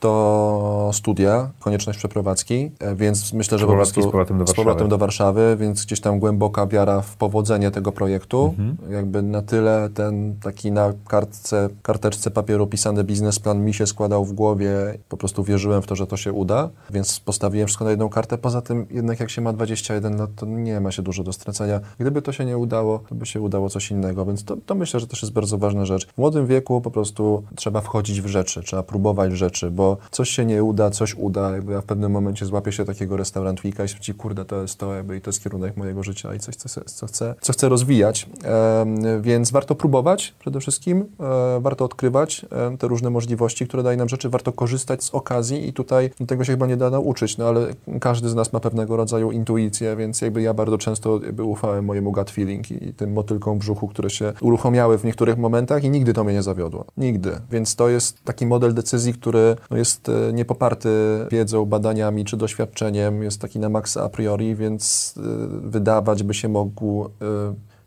to 0.00 0.90
studia, 0.92 1.50
konieczność 1.60 1.98
przeprowadzki, 1.98 2.70
e, 2.80 2.94
więc 2.94 3.32
myślę, 3.32 3.58
że 3.58 3.66
po 3.66 3.72
prostu 3.72 4.02
z 4.02 4.04
powrotem 4.04 4.38
do 4.38 4.46
z 4.46 4.54
powrotem 4.54 4.78
Warszawy. 4.78 4.90
do 4.90 4.98
Warszawy, 4.98 5.56
więc 5.60 5.84
gdzieś 5.84 6.00
tam 6.00 6.18
głęboka 6.18 6.66
wiara 6.66 7.00
w 7.00 7.16
powodzenie 7.16 7.70
tego 7.70 7.92
projektu. 7.92 8.54
Mhm. 8.58 8.92
Jakby 8.92 9.22
na 9.22 9.42
tyle 9.42 9.88
ten 9.94 10.34
taki 10.42 10.72
na 10.72 10.92
kartce, 11.08 11.68
karteczce 11.82 12.30
papieru 12.30 12.66
pisany 12.66 13.04
biznesplan 13.04 13.64
mi 13.64 13.74
się 13.74 13.86
składał 13.86 14.24
w 14.24 14.32
głowie, 14.32 14.98
po 15.08 15.16
prostu 15.16 15.44
wierzyłem 15.44 15.82
w 15.82 15.86
to, 15.86 15.96
że 15.96 16.06
to 16.06 16.16
się 16.16 16.32
uda, 16.32 16.68
więc 16.90 17.20
postawiłem 17.20 17.66
wszystko 17.66 17.84
na 17.84 17.90
jedną 17.90 18.08
kartę. 18.08 18.38
Poza 18.38 18.62
tym 18.62 18.86
jednak 18.90 19.20
jak 19.20 19.30
się 19.30 19.42
ma 19.42 19.52
21 19.52 20.18
lat, 20.18 20.30
to 20.36 20.46
nie 20.46 20.80
ma 20.80 20.90
się 20.92 21.02
dużo 21.02 21.22
do 21.22 21.32
stracenia. 21.32 21.80
Gdyby 21.98 22.22
to 22.22 22.32
się 22.32 22.44
nie 22.44 22.58
udało, 22.58 22.98
to 23.08 23.14
by 23.14 23.26
się 23.26 23.40
udało 23.40 23.68
coś 23.68 23.90
innego, 23.90 24.26
więc 24.26 24.44
to, 24.44 24.56
to 24.66 24.74
myślę, 24.74 25.00
że 25.00 25.06
też 25.06 25.22
jest 25.22 25.34
bardzo 25.34 25.58
ważna 25.58 25.84
rzecz. 25.84 26.06
W 26.06 26.18
młodym 26.18 26.46
wieku 26.46 26.80
po 26.80 26.90
prostu 26.90 27.42
trzeba 27.56 27.80
wchodzić 27.80 28.20
w 28.20 28.26
rzeczy, 28.26 28.62
trzeba 28.62 28.82
próbować 28.82 29.32
rzeczy, 29.32 29.70
bo 29.70 29.87
coś 30.10 30.30
się 30.30 30.44
nie 30.44 30.64
uda, 30.64 30.90
coś 30.90 31.14
uda. 31.14 31.50
Jakby 31.50 31.72
ja 31.72 31.80
w 31.80 31.84
pewnym 31.84 32.12
momencie 32.12 32.46
złapię 32.46 32.72
się 32.72 32.84
takiego 32.84 33.16
restaurant 33.16 33.60
weeka 33.60 33.84
i 33.84 33.88
stwierdzi, 33.88 34.14
kurde, 34.14 34.44
to 34.44 34.62
jest 34.62 34.78
to, 34.78 34.94
jakby, 34.94 35.16
i 35.16 35.20
to 35.20 35.28
jest 35.28 35.42
kierunek 35.42 35.76
mojego 35.76 36.02
życia 36.02 36.34
i 36.34 36.38
coś, 36.38 36.56
co, 36.56 36.68
co, 36.84 37.06
chcę, 37.06 37.34
co 37.40 37.52
chcę 37.52 37.68
rozwijać. 37.68 38.28
Em, 38.44 39.22
więc 39.22 39.50
warto 39.50 39.74
próbować 39.74 40.34
przede 40.38 40.60
wszystkim, 40.60 41.04
e, 41.20 41.60
warto 41.60 41.84
odkrywać 41.84 42.46
em, 42.50 42.78
te 42.78 42.88
różne 42.88 43.10
możliwości, 43.10 43.66
które 43.66 43.82
daje 43.82 43.96
nam 43.96 44.08
rzeczy, 44.08 44.28
warto 44.28 44.52
korzystać 44.52 45.04
z 45.04 45.10
okazji 45.10 45.68
i 45.68 45.72
tutaj 45.72 46.10
tego 46.26 46.44
się 46.44 46.52
chyba 46.52 46.66
nie 46.66 46.76
da 46.76 46.90
nauczyć, 46.90 47.38
no 47.38 47.48
ale 47.48 47.66
każdy 48.00 48.28
z 48.28 48.34
nas 48.34 48.52
ma 48.52 48.60
pewnego 48.60 48.96
rodzaju 48.96 49.30
intuicję, 49.30 49.96
więc 49.96 50.20
jakby 50.20 50.42
ja 50.42 50.54
bardzo 50.54 50.78
często 50.78 51.20
jakby 51.24 51.44
ufałem 51.44 51.84
mojemu 51.84 52.12
gut 52.12 52.30
feeling 52.30 52.70
i, 52.70 52.88
i 52.88 52.94
tym 52.94 53.12
motylkom 53.12 53.58
brzuchu, 53.58 53.88
które 53.88 54.10
się 54.10 54.32
uruchamiały 54.40 54.98
w 54.98 55.04
niektórych 55.04 55.38
momentach 55.38 55.84
i 55.84 55.90
nigdy 55.90 56.12
to 56.12 56.24
mnie 56.24 56.34
nie 56.34 56.42
zawiodło. 56.42 56.84
Nigdy. 56.96 57.32
Więc 57.50 57.76
to 57.76 57.88
jest 57.88 58.24
taki 58.24 58.46
model 58.46 58.74
decyzji, 58.74 59.14
który 59.14 59.56
no, 59.70 59.76
jest 59.78 60.08
e, 60.08 60.32
niepoparty 60.32 60.88
wiedzą, 61.30 61.64
badaniami 61.64 62.24
czy 62.24 62.36
doświadczeniem, 62.36 63.22
jest 63.22 63.40
taki 63.40 63.58
na 63.58 63.68
maksa 63.68 64.04
a 64.04 64.08
priori, 64.08 64.54
więc 64.54 65.14
e, 65.16 65.20
wydawać 65.68 66.22
by 66.22 66.34
się 66.34 66.48
mógł 66.48 67.04
e, 67.04 67.08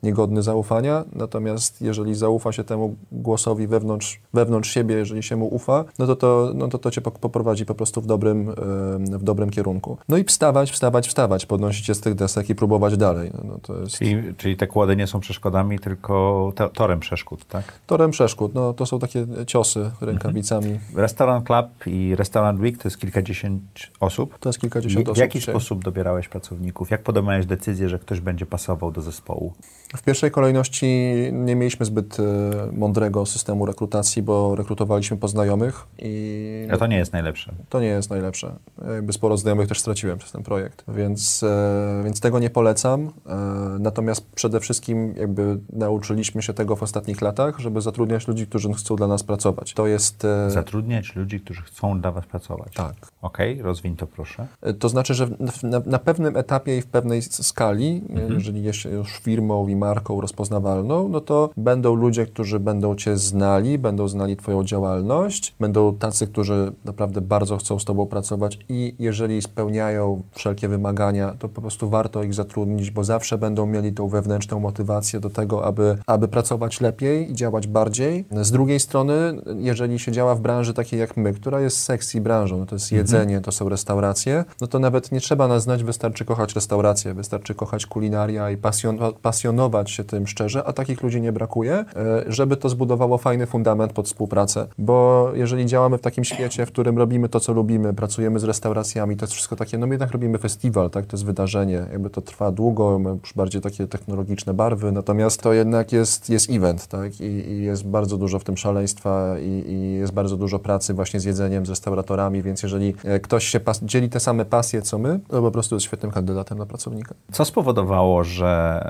niegodny 0.04 0.44
zaufania, 0.44 1.04
natomiast 1.14 1.82
jeżeli 1.82 2.16
zaufa 2.16 2.52
się 2.52 2.64
temu 2.64 2.96
głosowi 3.12 3.68
wewnątrz, 3.68 4.22
wewnątrz 4.34 4.70
siebie, 4.70 4.96
jeżeli 4.96 5.24
się 5.24 5.36
mu 5.36 5.48
ufa, 5.48 5.86
no 6.00 6.08
to 6.08 6.16
to, 6.16 6.52
no 6.56 6.68
to, 6.68 6.78
to 6.78 6.92
cię 6.92 7.02
poprowadzi 7.02 7.66
po 7.66 7.76
prostu 7.76 8.02
w 8.02 8.06
dobrym, 8.06 8.56
w 9.00 9.24
dobrym 9.24 9.50
kierunku. 9.50 9.98
No 10.10 10.18
i 10.18 10.24
wstawać, 10.24 10.72
wstawać, 10.72 11.08
wstawać, 11.08 11.46
podnosić 11.46 11.86
się 11.86 11.96
z 11.96 12.02
tych 12.02 12.16
desek 12.16 12.50
i 12.50 12.56
próbować 12.56 12.98
dalej. 12.98 13.32
No, 13.34 13.40
no 13.44 13.60
to 13.62 13.78
jest 13.78 13.98
Czyli, 13.98 14.36
czyli 14.38 14.58
te 14.58 14.68
kłody 14.68 14.96
nie 14.96 15.08
są 15.08 15.20
przeszkodami, 15.20 15.80
tylko 15.80 16.54
to, 16.56 16.70
torem 16.70 17.00
przeszkód, 17.00 17.46
tak? 17.46 17.74
torem 17.88 18.12
przeszkód. 18.12 18.54
No, 18.54 18.74
to 18.74 18.86
są 18.86 19.00
takie 19.00 19.28
ciosy 19.48 19.92
rękawicami. 20.02 20.80
Restaurant 20.96 21.46
Club 21.46 21.66
i 21.86 22.16
Restaurant 22.16 22.60
Week 22.60 22.78
to 22.78 22.88
jest 22.88 22.98
kilkadziesiąt 23.00 23.62
osób. 24.00 24.40
To 24.40 24.50
jest 24.50 24.60
kilkadziesiąt 24.60 25.06
W 25.06 25.10
osób 25.10 25.22
jaki 25.22 25.40
dzisiaj. 25.40 25.56
sposób 25.56 25.84
dobierałeś 25.84 26.28
pracowników? 26.28 26.92
Jak 26.92 27.04
podejmowałeś 27.04 27.46
decyzję, 27.46 27.90
że 27.90 28.00
ktoś 28.00 28.20
będzie 28.20 28.46
pasował 28.46 28.92
do 28.92 29.02
zespołu? 29.02 29.54
W 29.98 30.04
pierwszej 30.04 30.32
kolejności 30.32 30.88
nie 31.32 31.56
mieliśmy 31.56 31.86
zbyt 31.86 32.18
e, 32.20 32.24
mądrego 32.72 33.26
systemu 33.26 33.66
rekrutacji, 33.66 34.22
bo 34.22 34.56
rekrutowaliśmy 34.56 35.18
po 35.18 35.28
znajomych 35.28 35.88
i 36.00 36.68
A 36.72 36.78
to 36.78 36.88
nie 36.88 36.98
jest 36.98 37.14
najlepsze. 37.14 37.54
to 37.70 37.80
nie 37.82 37.88
jest 37.88 38.10
najlepsze. 38.10 38.56
Jakby 38.96 39.14
sporo 39.14 39.38
znajomych 39.38 39.68
też 39.68 39.80
straciłem 39.80 40.18
przez 40.18 40.32
ten 40.32 40.44
projekt, 40.44 40.84
więc, 40.88 41.44
e, 41.44 42.02
więc 42.04 42.20
tego 42.20 42.40
nie 42.40 42.50
polecam. 42.50 43.12
E, 43.26 43.36
natomiast 43.80 44.26
przede 44.32 44.60
wszystkim 44.60 45.14
jakby 45.18 45.58
nauczyliśmy 45.74 46.42
się 46.42 46.54
tego 46.54 46.76
w 46.76 46.84
ostatnich 46.84 47.22
latach, 47.22 47.60
żeby 47.60 47.82
zatrudniać 47.82 48.28
ludzi, 48.28 48.48
którzy 48.48 48.74
chcą 48.74 48.96
dla 48.96 49.08
nas 49.08 49.24
pracować. 49.24 49.74
To 49.74 49.88
jest... 49.88 50.28
Zatrudniać 50.48 51.16
ludzi, 51.16 51.40
którzy 51.40 51.62
chcą 51.62 52.02
dla 52.02 52.12
Was 52.12 52.26
pracować. 52.26 52.74
tak. 52.74 52.96
Okej, 53.22 53.62
rozwiń 53.62 53.96
to 53.96 54.08
proszę. 54.08 54.48
To 54.80 54.90
znaczy, 54.90 55.14
że 55.14 55.28
na, 55.64 55.82
na 55.86 56.00
pewnym 56.00 56.38
etapie 56.38 56.78
i 56.78 56.82
w 56.82 56.88
pewnej 56.88 57.22
skali, 57.22 58.02
e, 58.16 58.34
jeżeli 58.34 58.64
jest 58.64 58.86
już 58.86 59.20
firmą 59.20 59.68
i 59.68 59.76
marką 59.82 60.22
rozpoznawalną, 60.22 61.08
no 61.10 61.22
to 61.22 61.50
będą 61.58 61.96
ludzie, 61.96 62.26
którzy 62.26 62.60
będą 62.60 62.96
Cię 62.96 63.18
znali, 63.18 63.78
będą 63.78 64.08
znali 64.08 64.38
Twoją 64.38 64.64
działalność, 64.64 65.56
będą 65.60 65.96
tacy, 65.96 66.28
którzy 66.28 66.72
naprawdę 66.86 67.22
bardzo 67.22 67.58
chcą 67.58 67.80
z 67.80 67.86
Tobą 67.86 68.06
pracować 68.06 68.60
i 68.70 68.96
jeżeli 69.00 69.42
spełniają 69.42 70.22
wszelkie 70.32 70.68
wymagania, 70.68 71.36
to 71.40 71.50
po 71.50 71.62
prostu 71.62 71.90
warto 71.90 72.24
ich 72.24 72.34
zatrudnić, 72.34 72.92
bo 72.92 73.04
zawsze 73.04 73.38
będą 73.38 73.66
mieli 73.66 73.94
tą 73.94 74.08
wewnętrzną 74.08 74.60
motywację 74.60 75.20
do 75.20 75.30
tego, 75.30 75.66
aby, 75.66 75.98
aby 76.08 76.28
pracować 76.28 76.82
lepiej 76.82 77.32
i 77.32 77.34
działać 77.34 77.68
bardziej. 77.68 78.26
Z 78.32 78.52
drugiej 78.52 78.80
strony, 78.80 79.14
jeżeli 79.60 80.00
się 80.00 80.12
działa 80.12 80.36
w 80.36 80.42
branży 80.42 80.74
takiej 80.74 81.00
jak 81.00 81.18
my, 81.18 81.34
która 81.34 81.62
jest 81.62 81.78
sexy 81.78 82.22
branżą, 82.22 82.58
no 82.58 82.66
to 82.66 82.76
jest 82.76 82.92
jedzenie, 82.92 83.42
to 83.42 83.52
są 83.52 83.70
restauracje, 83.70 84.46
no 84.62 84.68
to 84.68 84.80
nawet 84.80 85.12
nie 85.12 85.20
trzeba 85.20 85.48
nas 85.48 85.64
znać, 85.64 85.84
wystarczy 85.84 86.26
kochać 86.26 86.56
restaurację, 86.56 87.14
wystarczy 87.14 87.56
kochać 87.56 87.86
kulinaria 87.86 88.52
i 88.52 88.58
pasjon, 88.58 89.00
pasjonować 89.22 89.71
się 89.90 90.04
tym 90.04 90.28
szczerze, 90.28 90.64
a 90.64 90.74
takich 90.74 91.04
ludzi 91.04 91.22
nie 91.22 91.32
brakuje, 91.32 91.74
e, 91.74 91.86
żeby 92.28 92.58
to 92.58 92.70
zbudowało 92.70 93.18
fajny 93.18 93.46
fundament 93.46 93.94
pod 93.94 94.06
współpracę. 94.06 94.68
Bo 94.78 95.30
jeżeli 95.34 95.66
działamy 95.66 95.98
w 95.98 96.02
takim 96.02 96.24
świecie, 96.24 96.66
w 96.66 96.72
którym 96.72 96.98
robimy 96.98 97.30
to, 97.30 97.40
co 97.40 97.54
lubimy, 97.54 97.94
pracujemy 97.94 98.40
z 98.40 98.44
restauracjami, 98.44 99.18
to 99.18 99.24
jest 99.24 99.34
wszystko 99.34 99.56
takie, 99.56 99.78
no 99.78 99.88
my 99.88 99.94
jednak 99.94 100.12
robimy 100.12 100.38
festiwal, 100.38 100.90
tak, 100.90 101.06
to 101.06 101.18
jest 101.18 101.26
wydarzenie, 101.26 101.86
jakby 101.92 102.10
to 102.10 102.22
trwa 102.22 102.52
długo, 102.52 103.00
ma 103.00 103.10
już 103.10 103.34
bardziej 103.34 103.62
takie 103.62 103.88
technologiczne 103.88 104.54
barwy, 104.54 104.92
natomiast 104.92 105.42
to 105.42 105.54
jednak 105.54 105.92
jest, 105.92 106.30
jest 106.30 106.50
event, 106.50 106.88
tak, 106.88 107.22
i, 107.22 107.24
i 107.24 107.64
jest 107.64 107.88
bardzo 107.88 108.18
dużo 108.18 108.40
w 108.40 108.44
tym 108.44 108.58
szaleństwa 108.58 109.40
i, 109.40 109.72
i 109.72 109.94
jest 109.94 110.14
bardzo 110.14 110.38
dużo 110.38 110.60
pracy 110.60 110.94
właśnie 110.94 111.20
z 111.20 111.24
jedzeniem, 111.24 111.66
z 111.66 111.70
restauratorami, 111.70 112.42
więc 112.42 112.64
jeżeli 112.64 112.94
e, 113.04 113.20
ktoś 113.20 113.46
się 113.46 113.60
pas- 113.60 113.84
dzieli 113.84 114.10
te 114.10 114.20
same 114.20 114.46
pasje, 114.46 114.82
co 114.82 114.98
my, 114.98 115.20
to 115.28 115.42
po 115.42 115.52
prostu 115.52 115.76
jest 115.76 115.86
świetnym 115.86 116.12
kandydatem 116.12 116.58
na 116.58 116.66
pracownika. 116.66 117.16
Co 117.32 117.46
spowodowało, 117.46 118.24
że 118.24 118.82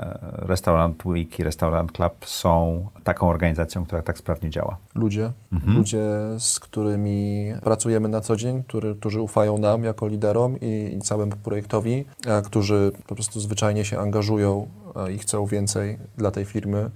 Restaurant 0.72 1.06
Week 1.06 1.38
i 1.38 1.42
Restaurant 1.42 1.92
Club 1.92 2.26
są 2.26 2.86
taką 3.04 3.28
organizacją, 3.28 3.84
która 3.86 4.02
tak 4.02 4.18
sprawnie 4.18 4.50
działa? 4.50 4.76
ludzie, 4.94 5.32
ludzie, 5.66 6.04
z 6.38 6.60
którymi 6.60 7.46
pracujemy 7.62 8.08
na 8.08 8.20
co 8.20 8.36
dzień, 8.36 8.62
który, 8.62 8.94
którzy 8.94 9.20
ufają 9.20 9.58
nam 9.58 9.84
jako 9.84 10.06
liderom 10.06 10.60
i, 10.60 10.94
i 10.96 11.00
całemu 11.00 11.32
projektowi, 11.36 12.04
a 12.28 12.42
którzy 12.42 12.92
po 13.06 13.14
prostu 13.14 13.40
zwyczajnie 13.40 13.84
się 13.84 13.98
angażują 13.98 14.68
i 15.14 15.18
chcą 15.18 15.46
więcej 15.46 15.98
dla 16.16 16.30
tej 16.30 16.44
firmy 16.44 16.90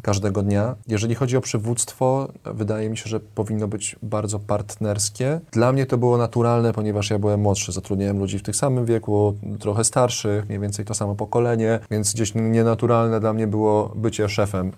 każdego 0.00 0.42
dnia. 0.42 0.74
Jeżeli 0.88 1.14
chodzi 1.14 1.36
o 1.36 1.40
przywództwo, 1.40 2.28
wydaje 2.44 2.90
mi 2.90 2.96
się, 2.96 3.10
że 3.10 3.20
powinno 3.20 3.68
być 3.68 3.96
bardzo 4.02 4.38
partnerskie. 4.38 5.40
Dla 5.52 5.72
mnie 5.72 5.86
to 5.86 5.98
było 5.98 6.18
naturalne, 6.18 6.72
ponieważ 6.72 7.10
ja 7.10 7.18
byłem 7.18 7.40
młodszy, 7.40 7.72
zatrudniałem 7.72 8.18
ludzi 8.18 8.38
w 8.38 8.42
tych 8.42 8.56
samym 8.56 8.84
wieku, 8.84 9.34
trochę 9.60 9.84
starszych, 9.84 10.46
mniej 10.46 10.60
więcej 10.60 10.84
to 10.84 10.94
samo 10.94 11.14
pokolenie, 11.14 11.80
więc 11.90 12.14
gdzieś 12.14 12.34
nienaturalne 12.34 13.20
dla 13.20 13.32
mnie 13.32 13.46
było 13.46 13.92
bycie 13.96 14.28
szefem 14.28 14.72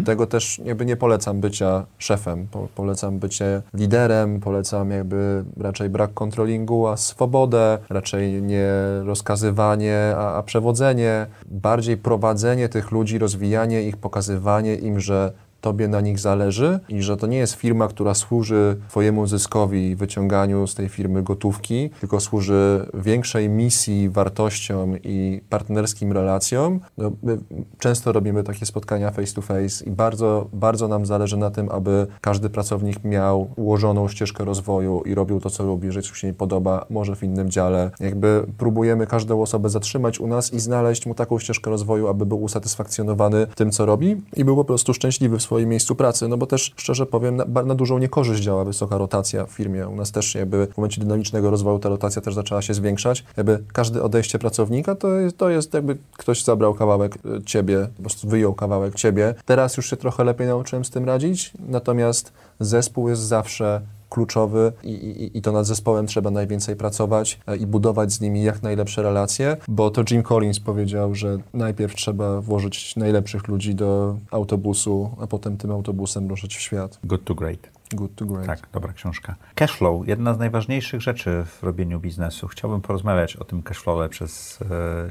i 0.00 0.04
tego 0.04 0.26
też 0.26 0.60
jakby 0.64 0.86
nie 0.86 0.96
polecam 0.96 1.40
bycia 1.40 1.86
szefem. 1.98 2.46
Po, 2.50 2.68
polecam 2.74 3.18
bycie 3.18 3.62
liderem, 3.74 4.40
polecam 4.40 4.90
jakby 4.90 5.44
raczej 5.56 5.90
brak 5.90 6.14
kontrolingu, 6.14 6.86
a 6.86 6.96
swobodę, 6.96 7.78
raczej 7.88 8.42
nie 8.42 8.68
rozkazywanie, 9.04 10.14
a, 10.16 10.34
a 10.34 10.42
przewodzenie, 10.42 11.26
bardziej 11.50 11.96
prowadzenie 11.96 12.68
tych 12.68 12.90
ludzi, 12.90 13.18
rozwijanie 13.18 13.82
ich, 13.82 13.96
pokazywanie 13.96 14.74
im, 14.74 15.00
że 15.00 15.32
Tobie 15.60 15.88
na 15.88 16.00
nich 16.00 16.18
zależy 16.18 16.80
i 16.88 17.02
że 17.02 17.16
to 17.16 17.26
nie 17.26 17.38
jest 17.38 17.54
firma, 17.54 17.88
która 17.88 18.14
służy 18.14 18.76
Twojemu 18.88 19.26
zyskowi 19.26 19.90
i 19.90 19.96
wyciąganiu 19.96 20.66
z 20.66 20.74
tej 20.74 20.88
firmy 20.88 21.22
gotówki, 21.22 21.90
tylko 22.00 22.20
służy 22.20 22.86
większej 22.94 23.48
misji, 23.48 24.08
wartościom 24.08 24.96
i 25.04 25.40
partnerskim 25.48 26.12
relacjom. 26.12 26.80
No, 26.98 27.10
my 27.22 27.38
często 27.78 28.12
robimy 28.12 28.44
takie 28.44 28.66
spotkania 28.66 29.10
face 29.10 29.34
to 29.34 29.42
face 29.42 29.84
i 29.84 29.90
bardzo, 29.90 30.48
bardzo 30.52 30.88
nam 30.88 31.06
zależy 31.06 31.36
na 31.36 31.50
tym, 31.50 31.68
aby 31.70 32.06
każdy 32.20 32.50
pracownik 32.50 33.04
miał 33.04 33.50
ułożoną 33.56 34.08
ścieżkę 34.08 34.44
rozwoju 34.44 35.02
i 35.06 35.14
robił 35.14 35.40
to, 35.40 35.50
co 35.50 35.64
lubi, 35.64 35.86
jeżeli 35.86 36.06
coś 36.06 36.18
się 36.18 36.26
nie 36.26 36.34
podoba, 36.34 36.86
może 36.90 37.16
w 37.16 37.22
innym 37.22 37.50
dziale. 37.50 37.90
Jakby 38.00 38.46
próbujemy 38.58 39.06
każdą 39.06 39.42
osobę 39.42 39.68
zatrzymać 39.68 40.20
u 40.20 40.26
nas 40.26 40.52
i 40.52 40.60
znaleźć 40.60 41.06
mu 41.06 41.14
taką 41.14 41.38
ścieżkę 41.38 41.70
rozwoju, 41.70 42.08
aby 42.08 42.26
był 42.26 42.42
usatysfakcjonowany 42.42 43.46
tym, 43.54 43.70
co 43.70 43.86
robi 43.86 44.22
i 44.36 44.44
był 44.44 44.56
po 44.56 44.64
prostu 44.64 44.94
szczęśliwy 44.94 45.38
w 45.38 45.42
swoim 45.50 45.68
miejscu 45.68 45.94
pracy, 45.94 46.28
no 46.28 46.36
bo 46.36 46.46
też 46.46 46.72
szczerze 46.76 47.06
powiem, 47.06 47.36
na, 47.36 47.62
na 47.62 47.74
dużą 47.74 47.98
niekorzyść 47.98 48.42
działa 48.42 48.64
wysoka 48.64 48.98
rotacja 48.98 49.46
w 49.46 49.50
firmie. 49.50 49.88
U 49.88 49.96
nas 49.96 50.12
też 50.12 50.34
jakby 50.34 50.66
w 50.66 50.76
momencie 50.76 51.00
dynamicznego 51.00 51.50
rozwoju 51.50 51.78
ta 51.78 51.88
rotacja 51.88 52.22
też 52.22 52.34
zaczęła 52.34 52.62
się 52.62 52.74
zwiększać. 52.74 53.24
Jakby 53.36 53.64
każde 53.72 54.02
odejście 54.02 54.38
pracownika 54.38 54.94
to 54.94 55.08
jest, 55.08 55.36
to 55.36 55.50
jest 55.50 55.74
jakby 55.74 55.96
ktoś 56.12 56.44
zabrał 56.44 56.74
kawałek 56.74 57.14
e, 57.16 57.42
ciebie, 57.42 57.88
po 57.96 58.02
prostu 58.02 58.28
wyjął 58.28 58.54
kawałek 58.54 58.94
ciebie. 58.94 59.34
Teraz 59.44 59.76
już 59.76 59.90
się 59.90 59.96
trochę 59.96 60.24
lepiej 60.24 60.46
nauczyłem 60.46 60.84
z 60.84 60.90
tym 60.90 61.04
radzić, 61.04 61.52
natomiast 61.68 62.32
zespół 62.60 63.08
jest 63.08 63.22
zawsze 63.22 63.80
kluczowy 64.10 64.72
i, 64.82 64.90
i, 64.90 65.38
i 65.38 65.42
to 65.42 65.52
nad 65.52 65.66
zespołem 65.66 66.06
trzeba 66.06 66.30
najwięcej 66.30 66.76
pracować 66.76 67.40
e, 67.46 67.56
i 67.56 67.66
budować 67.66 68.12
z 68.12 68.20
nimi 68.20 68.42
jak 68.42 68.62
najlepsze 68.62 69.02
relacje, 69.02 69.56
bo 69.68 69.90
to 69.90 70.02
Jim 70.10 70.22
Collins 70.22 70.60
powiedział, 70.60 71.14
że 71.14 71.38
najpierw 71.54 71.94
trzeba 71.94 72.40
włożyć 72.40 72.96
najlepszych 72.96 73.48
ludzi 73.48 73.74
do 73.74 74.16
autobusu, 74.30 75.10
a 75.20 75.26
potem 75.26 75.56
tym 75.56 75.70
autobusem 75.70 76.28
ruszyć 76.28 76.56
w 76.56 76.60
świat. 76.60 76.98
Good 77.04 77.24
to 77.24 77.34
great. 77.34 77.80
Good 77.94 78.14
to 78.14 78.24
great. 78.24 78.46
Tak, 78.46 78.68
dobra 78.72 78.92
książka. 78.92 79.34
Cashflow, 79.54 80.08
jedna 80.08 80.34
z 80.34 80.38
najważniejszych 80.38 81.00
rzeczy 81.00 81.44
w 81.46 81.62
robieniu 81.62 82.00
biznesu. 82.00 82.48
Chciałbym 82.48 82.80
porozmawiać 82.80 83.36
o 83.36 83.44
tym 83.44 83.62
cashflowie 83.62 84.08
przez 84.08 84.58
e, 84.62 84.66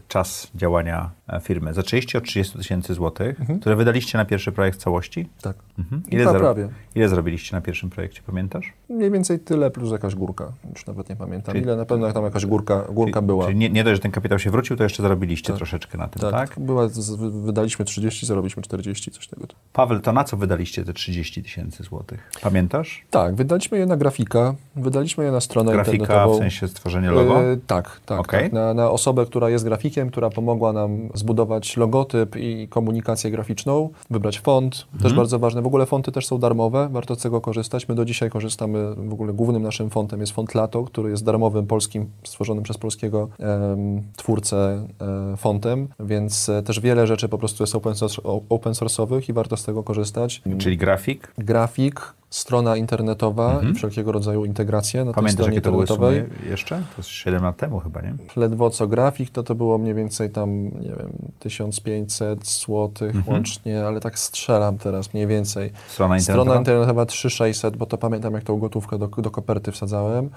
czas 0.08 0.52
działania 0.56 1.10
firmy. 1.42 1.74
Zaczęliście 1.74 2.18
od 2.18 2.24
30 2.24 2.58
tysięcy 2.58 2.94
złotych, 2.94 3.38
które 3.62 3.76
wydaliście 3.76 4.18
na 4.18 4.26
pierwszy 4.26 4.52
projekt 4.52 4.80
w 4.80 4.82
całości. 4.84 5.30
Tak. 5.42 5.56
Mhm. 5.80 6.02
Ile 6.12 6.34
prawie. 6.40 6.70
ile 6.96 7.10
zrobiliście 7.10 7.56
na 7.56 7.62
pierwszym 7.62 7.90
projekcie, 7.90 8.22
pamiętasz? 8.26 8.74
Mniej 8.90 9.12
więcej 9.12 9.40
tyle 9.40 9.72
plus 9.72 9.92
jakaś 9.92 10.16
górka. 10.16 10.52
Już 10.74 10.86
nawet 10.88 11.10
nie 11.10 11.16
pamiętam. 11.16 11.54
Czyli- 11.54 11.66
Ile 11.66 11.76
na 11.76 11.86
pewno 11.86 12.12
tam 12.12 12.24
jakaś 12.24 12.46
górka, 12.46 12.84
górka 12.90 13.14
czyli, 13.20 13.28
była. 13.28 13.46
Czyli 13.46 13.58
nie, 13.58 13.70
nie 13.70 13.84
dość, 13.84 13.96
że 13.96 14.02
ten 14.02 14.12
kapitał 14.12 14.40
się 14.40 14.52
wrócił, 14.52 14.78
to 14.78 14.84
jeszcze 14.84 15.04
zarobiliście 15.04 15.54
troszeczkę 15.54 15.98
na 15.98 16.08
tym, 16.08 16.22
tak? 16.22 16.50
tak, 16.50 16.60
była, 16.60 16.88
z- 16.88 17.16
wydaliśmy 17.46 17.86
30, 17.86 18.26
zarobiliśmy 18.26 18.64
40, 18.64 19.12
coś 19.12 19.28
tego. 19.28 19.46
Paweł, 19.74 20.00
to 20.00 20.14
na 20.14 20.24
co 20.24 20.38
wydaliście 20.38 20.86
te 20.86 20.94
30 20.94 21.44
tysięcy 21.44 21.84
złotych? 21.84 22.30
Pamiętasz? 22.42 23.06
Tak, 23.10 23.36
wydaliśmy 23.36 23.78
je 23.78 23.86
na 23.86 23.98
grafika, 23.98 24.56
wydaliśmy 24.76 25.24
je 25.24 25.32
na 25.32 25.42
stronę 25.42 25.72
Grafika 25.72 25.98
internetową. 25.98 26.36
w 26.36 26.38
sensie 26.38 26.68
stworzenie 26.68 27.12
logo? 27.12 27.44
E, 27.44 27.58
tak, 27.68 28.00
tak. 28.06 28.20
Okej. 28.20 28.44
tak. 28.44 28.54
Na, 28.54 28.74
na 28.74 28.92
osobę, 28.92 29.26
która 29.26 29.50
jest 29.50 29.64
grafikiem, 29.66 30.10
która 30.10 30.30
pomogła 30.30 30.74
nam 30.74 31.10
zbudować 31.20 31.78
logotyp 31.78 32.36
i 32.36 32.68
komunikację 32.68 33.32
graficzną, 33.32 33.90
wybrać 34.10 34.40
font, 34.40 34.86
Mhm. 34.94 35.04
też 35.04 35.14
bardzo 35.14 35.40
ważne. 35.40 35.62
W 35.62 35.68
ogóle 35.68 35.86
fonty 35.86 36.12
też 36.12 36.26
są 36.28 36.38
darmowe, 36.38 36.90
warto 36.92 37.16
z 37.16 37.18
tego 37.22 37.42
korzystać. 37.42 37.88
My 37.88 37.96
do 37.96 38.06
dzisiaj 38.06 38.30
korzystamy, 38.30 38.96
w 38.96 39.14
ogóle 39.14 39.34
głównym 39.34 39.64
naszym 39.64 39.90
fontem 39.90 40.20
jest 40.20 40.32
font 40.32 40.56
Lato, 40.56 40.84
który 40.84 41.10
jest 41.10 41.24
darmowym 41.24 41.68
polskim, 41.68 42.10
stworzonym 42.24 42.64
przez 42.64 42.78
polskiego 42.78 43.28
em, 43.40 44.04
twórcę 44.16 44.88
e, 45.34 45.38
fontem, 45.38 45.88
więc 46.00 46.50
e, 46.50 46.64
też 46.64 46.80
wiele 46.80 47.08
rzeczy 47.08 47.30
po 47.30 47.38
prostu 47.38 47.64
jest 47.64 47.76
open, 47.76 47.96
source, 47.96 48.22
open 48.50 48.74
source'owych 48.74 49.30
i 49.30 49.34
warto 49.34 49.58
z 49.58 49.64
tego 49.64 49.84
korzystać. 49.84 50.42
Czyli 50.58 50.78
grafik? 50.78 51.34
Grafik, 51.38 52.14
strona 52.30 52.76
internetowa 52.76 53.62
i 53.72 53.74
wszelkiego 53.74 54.12
rodzaju 54.12 54.46
integracje 54.46 55.00
na 55.00 55.04
tej 55.04 55.10
Mhm. 55.10 55.16
Pamiętasz, 55.26 55.44
stronie 55.46 55.62
to 55.62 55.72
były 55.72 55.84
internetowej. 55.84 56.50
jeszcze? 56.50 56.76
To 56.76 56.82
jest 56.98 57.10
7 57.10 57.44
lat 57.44 57.58
temu 57.58 57.80
chyba, 57.80 58.02
nie? 58.02 58.14
ledwo 58.36 58.70
co 58.70 58.88
grafik, 58.88 59.30
to 59.30 59.44
to 59.44 59.56
było 59.56 59.78
mniej 59.78 59.94
więcej 59.94 60.30
tam, 60.30 60.64
nie 60.64 60.90
wiem, 61.00 61.10
1500 61.40 62.48
zł 62.48 62.90
łącznie, 63.28 63.86
ale 63.86 64.00
tak 64.00 64.20
strzelam 64.20 64.78
teraz 64.78 65.14
mniej 65.14 65.28
więcej. 65.28 65.72
Strona 65.88 66.18
internetowa? 66.18 66.44
Strona 66.44 66.60
internetowa 66.60 67.06
3600, 67.06 67.78
bo 67.78 67.86
to 67.86 67.98
pamiętam 67.98 68.34
jak 68.34 68.44
tą 68.44 68.58
gotówkę 68.60 68.98
do, 68.98 69.08
do 69.08 69.32
koperty 69.32 69.72
wsadzałem. 69.72 70.30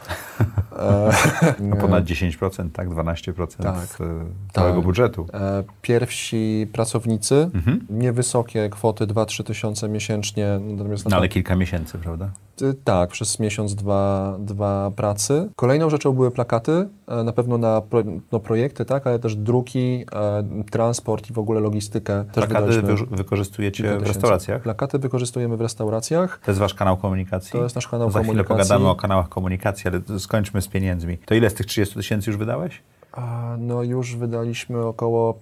E, 0.79 1.13
No 1.61 1.77
ponad 1.77 2.05
10%, 2.05 2.71
tak? 2.73 2.89
12% 2.89 3.63
Tak. 3.63 3.87
z, 3.87 4.01
e, 4.01 4.05
całego 4.53 4.77
Tak. 4.77 4.85
budżetu. 4.85 5.27
e, 5.35 5.65
pierwsi 5.83 6.67
pracownicy, 6.73 7.51
Mhm. 7.55 7.87
niewysokie 7.91 8.69
kwoty 8.71 9.07
2-3 9.07 9.45
tysiące 9.45 9.89
miesięcznie, 9.89 10.61
natomiast 10.63 11.05
No 11.05 11.11
na 11.11 11.17
ale 11.17 11.29
kilka 11.29 11.57
miesięcy. 11.57 11.82
Miesięcy, 11.83 11.99
prawda? 11.99 12.31
Y, 12.62 12.75
Tak, 12.85 13.11
przez 13.11 13.39
miesiąc, 13.39 13.75
dwa, 13.75 14.37
dwa 14.39 14.91
pracy. 14.97 15.49
Kolejną 15.57 15.91
rzeczą 15.91 16.12
były 16.12 16.31
plakaty, 16.31 16.89
e, 17.09 17.25
na 17.25 17.33
pewno 17.33 17.59
na 17.59 17.81
pro, 17.81 18.03
no, 18.33 18.41
projekty, 18.41 18.85
tak, 18.85 19.07
ale 19.07 19.19
też 19.19 19.37
druki, 19.37 20.05
e, 20.12 20.45
transport 20.71 21.31
i 21.31 21.33
w 21.33 21.39
ogóle 21.39 21.61
logistykę. 21.61 22.25
Też 22.25 22.47
Plakaty 22.47 22.83
wy, 22.83 22.95
wykorzystujecie 23.11 23.99
w 23.99 24.07
restauracjach? 24.07 24.62
Plakaty 24.62 24.99
wykorzystujemy 24.99 25.57
w 25.57 25.61
restauracjach. 25.61 26.41
To 26.45 26.51
jest 26.51 26.61
wasz 26.61 26.75
kanał 26.75 26.97
komunikacji? 26.97 27.53
To 27.53 27.62
jest 27.62 27.75
nasz 27.75 27.89
kanał 27.89 28.11
Za 28.11 28.19
chwilę 28.19 28.45
komunikacji. 28.45 28.69
pogadamy 28.69 28.91
o 28.91 28.95
kanałach 28.95 29.29
komunikacji, 29.29 29.91
ale 29.91 30.19
skończmy 30.19 30.62
z 30.62 30.69
pieniędzmi. 30.69 31.19
To 31.19 31.35
ile 31.35 31.51
z 31.51 31.55
tych 31.55 31.67
30 31.67 31.95
tysięcy 31.95 32.31
już 32.31 32.37
wydałeś? 32.37 32.83
No 33.59 33.83
już 33.83 34.16
wydaliśmy 34.16 34.87
około 34.87 35.35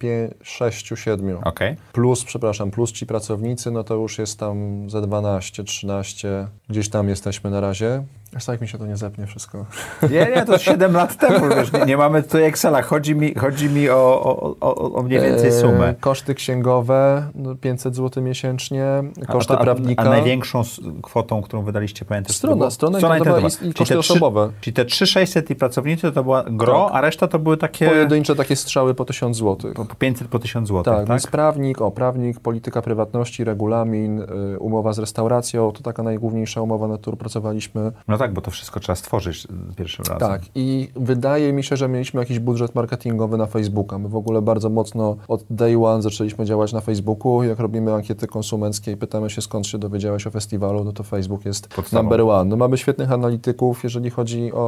6, 0.42 0.92
7. 0.94 1.38
Okej. 1.44 1.76
Plus, 1.92 2.24
przepraszam, 2.24 2.70
plus 2.70 2.92
ci 2.92 3.06
pracownicy, 3.06 3.70
no 3.70 3.84
to 3.84 3.94
już 3.94 4.18
jest 4.18 4.38
tam 4.38 4.90
ze 4.90 5.02
12, 5.02 5.64
13, 5.64 6.48
gdzieś 6.68 6.88
tam 6.88 7.08
jesteśmy 7.08 7.50
na 7.50 7.60
razie. 7.60 8.04
Aż 8.36 8.44
tak 8.44 8.60
mi 8.60 8.68
się 8.68 8.78
to 8.78 8.86
nie 8.86 8.96
zepnie 8.96 9.26
wszystko. 9.26 9.66
Nie, 10.10 10.26
nie, 10.36 10.44
to 10.44 10.58
7 10.58 10.92
lat 10.92 11.16
temu, 11.16 11.48
wiesz, 11.56 11.72
nie, 11.72 11.84
nie 11.84 11.96
mamy 11.96 12.22
tutaj 12.22 12.44
Excela. 12.44 12.82
Chodzi 12.82 13.14
mi, 13.14 13.34
chodzi 13.34 13.70
mi 13.70 13.88
o, 13.90 13.94
o, 14.24 14.56
o, 14.60 14.92
o 14.94 15.02
mniej 15.02 15.20
więcej 15.20 15.52
sumę. 15.52 15.88
E, 15.88 15.94
koszty 15.94 16.34
księgowe, 16.34 17.24
no 17.34 17.54
500 17.54 17.96
zł 17.96 18.22
miesięcznie, 18.22 18.86
koszty 19.28 19.52
a, 19.54 19.58
a, 19.58 19.62
prawnika. 19.62 20.02
A 20.02 20.08
największą 20.08 20.62
kwotą, 21.02 21.42
którą 21.42 21.62
wydaliście, 21.62 22.04
pamiętasz? 22.04 22.36
Strona, 22.36 22.56
było? 22.56 22.70
strona 22.70 22.98
internetowa 22.98 23.40
i- 23.40 23.46
i 23.46 23.50
Czyli 23.50 23.74
koszty 23.74 23.84
trzy- 23.84 23.98
osobowe. 23.98 24.50
Czyli 24.60 24.74
te 24.74 24.84
3600 24.84 25.50
i 25.50 25.54
pracownicy 25.54 26.12
to 26.12 26.22
była 26.24 26.44
gro, 26.50 26.84
Tak. 26.84 26.94
a 26.96 27.00
reszta 27.00 27.28
to 27.28 27.38
były 27.38 27.56
takie 27.56 27.86
Pojedyncze 27.88 28.36
takie 28.36 28.56
strzały 28.56 28.94
po 28.94 29.04
1000 29.04 29.36
zł. 29.36 29.72
po 29.74 29.84
po 29.84 29.94
500, 29.94 30.28
po 30.28 30.38
1000 30.38 30.68
zł, 30.68 30.82
Tak, 30.84 30.96
tak? 30.96 31.08
więc 31.08 31.26
prawnik, 31.26 31.80
o, 31.80 31.90
prawnik, 31.90 32.40
polityka 32.40 32.82
prywatności, 32.82 33.44
regulamin, 33.44 34.20
y, 34.54 34.58
umowa 34.58 34.92
z 34.92 34.98
restauracją, 34.98 35.72
to 35.72 35.82
taka 35.82 36.02
najgłówniejsza 36.02 36.62
umowa, 36.62 36.88
nad 36.88 37.00
którą 37.00 37.16
pracowaliśmy. 37.16 37.92
No 38.08 38.18
tak, 38.20 38.32
bo 38.32 38.40
to 38.40 38.50
wszystko 38.50 38.80
trzeba 38.80 38.96
stworzyć 38.96 39.46
pierwszym 39.76 40.04
razem. 40.04 40.28
Tak, 40.28 40.42
i 40.54 40.88
wydaje 40.96 41.52
mi 41.52 41.64
się, 41.64 41.76
że 41.76 41.88
mieliśmy 41.88 42.20
jakiś 42.20 42.38
budżet 42.38 42.74
marketingowy 42.74 43.36
na 43.36 43.46
Facebooka. 43.46 43.98
My 43.98 44.08
w 44.08 44.16
ogóle 44.16 44.42
bardzo 44.42 44.70
mocno 44.70 45.16
od 45.28 45.44
day 45.50 45.84
one 45.84 46.02
zaczęliśmy 46.02 46.44
działać 46.44 46.72
na 46.72 46.80
Facebooku. 46.80 47.42
Jak 47.42 47.58
robimy 47.58 47.94
ankiety 47.94 48.26
konsumenckie 48.26 48.92
i 48.92 48.96
pytamy 48.96 49.30
się, 49.30 49.42
skąd 49.42 49.66
się 49.66 49.78
dowiedziałeś 49.78 50.26
o 50.26 50.30
festiwalu, 50.30 50.84
no 50.84 50.92
to 50.92 51.02
Facebook 51.02 51.44
jest 51.44 51.68
Podstawą. 51.68 52.02
number 52.02 52.20
one. 52.20 52.44
No 52.44 52.56
mamy 52.56 52.78
świetnych 52.78 53.12
analityków, 53.12 53.84
jeżeli 53.84 54.10
chodzi 54.10 54.52
o, 54.52 54.58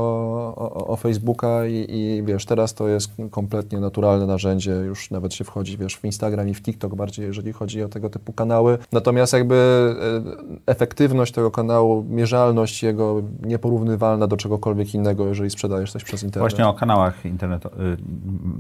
o, 0.57 0.87
o 0.87 0.97
Facebooka 0.97 1.67
i, 1.67 1.87
i 1.89 2.23
wiesz, 2.23 2.45
teraz 2.47 2.75
to 2.75 2.89
jest 2.89 3.11
kompletnie 3.31 3.81
naturalne 3.81 4.27
narzędzie, 4.27 4.73
już 4.73 5.11
nawet 5.11 5.35
się 5.35 5.45
wchodzi, 5.45 5.79
wiesz, 5.79 5.97
w 5.97 6.05
Instagram 6.05 6.49
i 6.49 6.55
w 6.55 6.63
TikTok 6.63 6.95
bardziej, 6.95 7.27
jeżeli 7.27 7.53
chodzi 7.53 7.83
o 7.83 7.89
tego 7.89 8.11
typu 8.11 8.33
kanały. 8.33 8.79
Natomiast 8.93 9.33
jakby 9.33 9.55
e, 10.67 10.73
efektywność 10.73 11.33
tego 11.33 11.51
kanału, 11.51 12.05
mierzalność 12.09 12.83
jego 12.83 13.23
nieporównywalna 13.45 14.27
do 14.27 14.37
czegokolwiek 14.37 14.95
innego, 14.95 15.27
jeżeli 15.27 15.51
sprzedajesz 15.51 15.93
coś 15.93 16.05
przez 16.05 16.23
internet. 16.23 16.51
Właśnie 16.51 16.67
o 16.69 16.75
kanałach 16.75 17.25
internetowych, 17.25 17.99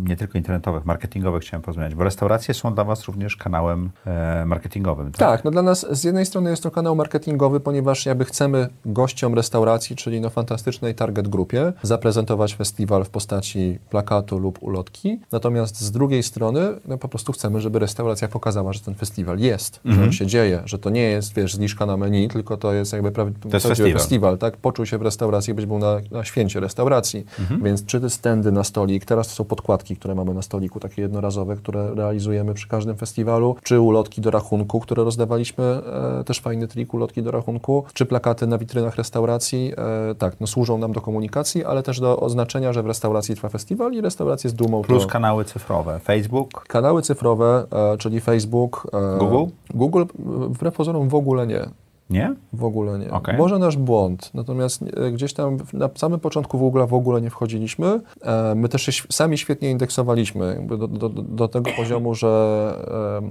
nie 0.04 0.16
tylko 0.16 0.38
internetowych, 0.38 0.84
marketingowych 0.86 1.42
chciałem 1.42 1.62
porozmawiać, 1.62 1.94
bo 1.94 2.04
restauracje 2.04 2.54
są 2.54 2.74
dla 2.74 2.84
Was 2.84 3.04
również 3.04 3.36
kanałem 3.36 3.90
e, 4.06 4.44
marketingowym, 4.46 5.06
tak? 5.12 5.18
Tak, 5.18 5.44
no 5.44 5.50
dla 5.50 5.62
nas 5.62 5.86
z 5.90 6.04
jednej 6.04 6.26
strony 6.26 6.50
jest 6.50 6.62
to 6.62 6.70
kanał 6.70 6.96
marketingowy, 6.96 7.60
ponieważ 7.60 8.06
jakby 8.06 8.24
chcemy 8.24 8.68
gościom 8.86 9.34
restauracji, 9.34 9.96
czyli 9.96 10.20
no 10.20 10.30
fantastycznej 10.30 10.94
target 10.94 11.28
grupie, 11.28 11.72
zaprezentować 11.82 12.54
festiwal 12.54 13.04
w 13.04 13.10
postaci 13.10 13.78
plakatu 13.90 14.38
lub 14.38 14.62
ulotki. 14.62 15.20
Natomiast 15.32 15.80
z 15.80 15.90
drugiej 15.90 16.22
strony 16.22 16.60
no 16.88 16.98
po 16.98 17.08
prostu 17.08 17.32
chcemy, 17.32 17.60
żeby 17.60 17.78
restauracja 17.78 18.28
pokazała, 18.28 18.72
że 18.72 18.80
ten 18.80 18.94
festiwal 18.94 19.38
jest, 19.38 19.80
że 19.84 19.90
Mhm. 19.90 20.08
on 20.08 20.12
się 20.12 20.26
dzieje, 20.26 20.62
że 20.64 20.78
to 20.78 20.90
nie 20.90 21.02
jest, 21.02 21.34
wiesz, 21.34 21.54
zniżka 21.54 21.86
na 21.86 21.96
menu, 21.96 22.28
tylko 22.28 22.56
to 22.56 22.72
jest 22.72 22.92
jakby 22.92 23.12
prawie 23.12 23.32
To 23.40 23.48
jest 23.56 23.66
festiwal. 23.66 23.92
festiwal, 23.92 24.38
tak? 24.38 24.56
Poczuł 24.72 24.86
się 24.86 24.98
w 24.98 25.02
restauracji, 25.02 25.54
być 25.54 25.66
był 25.66 25.78
na, 25.78 26.00
na 26.10 26.24
święcie 26.24 26.60
restauracji. 26.60 27.24
Mhm. 27.40 27.62
Więc 27.62 27.84
czy 27.84 28.00
te 28.00 28.10
stędy 28.10 28.52
na 28.52 28.64
stolik, 28.64 29.04
teraz 29.04 29.28
to 29.28 29.34
są 29.34 29.44
podkładki, 29.44 29.96
które 29.96 30.14
mamy 30.14 30.34
na 30.34 30.42
stoliku, 30.42 30.80
takie 30.80 31.02
jednorazowe, 31.02 31.56
które 31.56 31.94
realizujemy 31.94 32.54
przy 32.54 32.68
każdym 32.68 32.96
festiwalu, 32.96 33.56
czy 33.62 33.80
ulotki 33.80 34.20
do 34.20 34.30
rachunku, 34.30 34.80
które 34.80 35.04
rozdawaliśmy, 35.04 35.64
e, 36.20 36.24
też 36.24 36.40
fajny 36.40 36.68
trik, 36.68 36.94
ulotki 36.94 37.22
do 37.22 37.30
rachunku, 37.30 37.84
czy 37.92 38.06
plakaty 38.06 38.46
na 38.46 38.58
witrynach 38.58 38.96
restauracji, 38.96 39.72
e, 40.10 40.14
tak, 40.14 40.40
no 40.40 40.46
służą 40.46 40.78
nam 40.78 40.92
do 40.92 41.00
komunikacji, 41.00 41.64
ale 41.64 41.82
też 41.82 42.00
do 42.00 42.20
oznaczenia, 42.20 42.72
że 42.72 42.82
w 42.82 42.86
restauracji 42.86 43.34
trwa 43.34 43.48
festiwal 43.48 43.92
i 43.92 44.00
restauracje 44.00 44.50
z 44.50 44.54
dumą 44.54 44.82
Plus 44.82 45.02
to... 45.02 45.08
kanały 45.08 45.44
cyfrowe, 45.44 46.00
Facebook, 46.04 46.64
Kanały 46.68 47.02
cyfrowe, 47.02 47.66
e, 47.72 47.98
czyli 47.98 48.20
Facebook. 48.20 48.86
e, 48.92 49.18
Google? 49.18 49.52
Google, 49.74 50.02
e, 50.02 50.06
wbrew 50.48 50.74
pozorom, 50.74 51.08
w 51.08 51.14
ogóle 51.14 51.46
nie. 51.46 51.81
Nie? 52.12 52.34
W 52.52 52.64
ogóle 52.64 52.98
nie. 52.98 53.10
Okej. 53.10 53.36
Może 53.36 53.58
nasz 53.58 53.76
błąd, 53.76 54.30
natomiast 54.34 54.82
e, 54.96 55.10
gdzieś 55.10 55.32
tam 55.34 55.58
na 55.72 55.88
samym 55.94 56.20
początku 56.20 56.58
w 56.58 56.64
ogóle 56.64 56.86
w 56.86 56.94
ogóle 56.94 57.20
nie 57.20 57.30
wchodziliśmy. 57.30 58.00
E, 58.22 58.54
my 58.54 58.68
też 58.68 58.82
się 58.82 58.92
sami 59.10 59.38
świetnie 59.38 59.70
indeksowaliśmy 59.70 60.66
do, 60.78 60.88
do, 60.88 61.08
do 61.08 61.48
tego 61.48 61.70
poziomu, 61.76 62.14
że, 62.14 62.30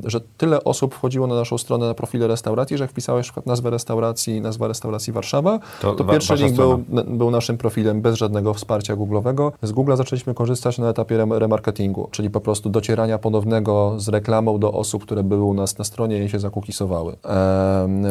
e, 0.05 0.09
że 0.09 0.21
tyle 0.37 0.63
osób 0.63 0.95
wchodziło 0.95 1.27
na 1.27 1.35
naszą 1.35 1.57
stronę 1.57 1.87
na 1.87 1.93
profile 1.93 2.27
restauracji, 2.27 2.77
że 2.77 2.83
jak 2.83 2.91
wpisałeś 2.91 3.31
nazwę 3.45 3.69
restauracji, 3.69 4.41
nazwa 4.41 4.67
restauracji 4.67 5.13
Warszawa, 5.13 5.59
To 5.81 5.93
to, 5.93 6.03
pierwszy 6.03 6.35
link 6.35 6.55
był, 6.55 6.83
był 7.07 7.31
naszym 7.31 7.57
profilem 7.57 8.01
bez 8.01 8.15
żadnego 8.15 8.53
wsparcia 8.53 8.95
Google'owego. 8.95 9.51
Z 9.61 9.71
Google'a 9.71 9.97
zaczęliśmy 9.97 10.33
korzystać 10.33 10.77
na 10.77 10.89
etapie 10.89 11.17
rem- 11.17 11.37
remarketingu, 11.37 12.07
czyli 12.11 12.29
po 12.29 12.41
prostu 12.41 12.69
docierania 12.69 13.17
ponownego 13.17 13.93
z 13.97 14.07
reklamą 14.09 14.59
do 14.59 14.73
osób, 14.73 15.03
które 15.03 15.23
były 15.23 15.43
u 15.43 15.53
nas 15.53 15.77
na 15.77 15.83
stronie 15.83 16.23
i 16.23 16.29
się 16.29 16.39
zakukisowały. 16.39 17.15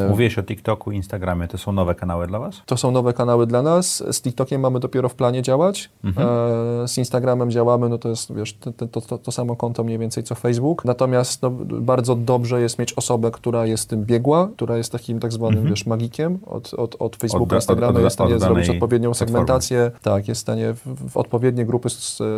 Mówiłeś 0.08 0.38
o 0.38 0.42
TikToku, 0.42 0.59
Instagramie, 0.92 1.48
to 1.48 1.58
są 1.58 1.72
nowe 1.72 1.94
kanały 1.94 2.26
dla 2.26 2.38
Was? 2.38 2.62
to 2.66 2.76
są 2.76 2.90
nowe 2.90 3.12
kanały 3.12 3.46
dla 3.46 3.62
nas. 3.62 4.04
Z 4.10 4.22
TikTokiem 4.22 4.60
mamy 4.60 4.80
dopiero 4.80 5.08
w 5.08 5.14
planie 5.14 5.42
działać. 5.42 5.90
Mhm. 6.04 6.28
E, 6.84 6.88
z 6.88 6.98
Instagramem 6.98 7.50
działamy, 7.50 7.88
no 7.88 7.98
to 7.98 8.08
jest 8.08 8.34
wiesz, 8.34 8.54
to, 8.54 8.72
to, 8.88 9.00
to, 9.00 9.18
to 9.18 9.32
samo 9.32 9.56
konto 9.56 9.84
mniej 9.84 9.98
więcej 9.98 10.24
co 10.24 10.34
Facebook. 10.34 10.84
Natomiast 10.84 11.42
no, 11.42 11.50
bardzo 11.80 12.16
dobrze 12.16 12.60
jest 12.60 12.78
mieć 12.78 12.92
osobę, 12.92 13.30
która 13.30 13.66
jest 13.66 13.88
tym 13.88 14.04
biegła, 14.04 14.48
która 14.56 14.76
jest 14.76 14.92
takim 14.92 15.20
tak 15.20 15.32
zwanym 15.32 15.66
wiesz, 15.68 15.86
magikiem 15.86 16.38
od, 16.46 16.74
od, 16.74 16.96
od 16.98 17.16
Facebooka, 17.16 17.42
Mhm. 17.44 17.56
Od- 17.56 17.62
Instagrama, 17.62 17.98
od- 17.98 18.04
jest 18.04 18.14
w 18.14 18.18
stanie 18.18 18.38
zrobić 18.38 18.68
odpowiednią 18.70 19.10
platformy. 19.10 19.28
segmentację, 19.32 19.90
tak, 20.02 20.28
jest 20.28 20.38
w 20.40 20.42
stanie 20.42 20.74
w, 20.74 21.10
w 21.10 21.16
odpowiednie 21.16 21.64
grupy 21.66 21.88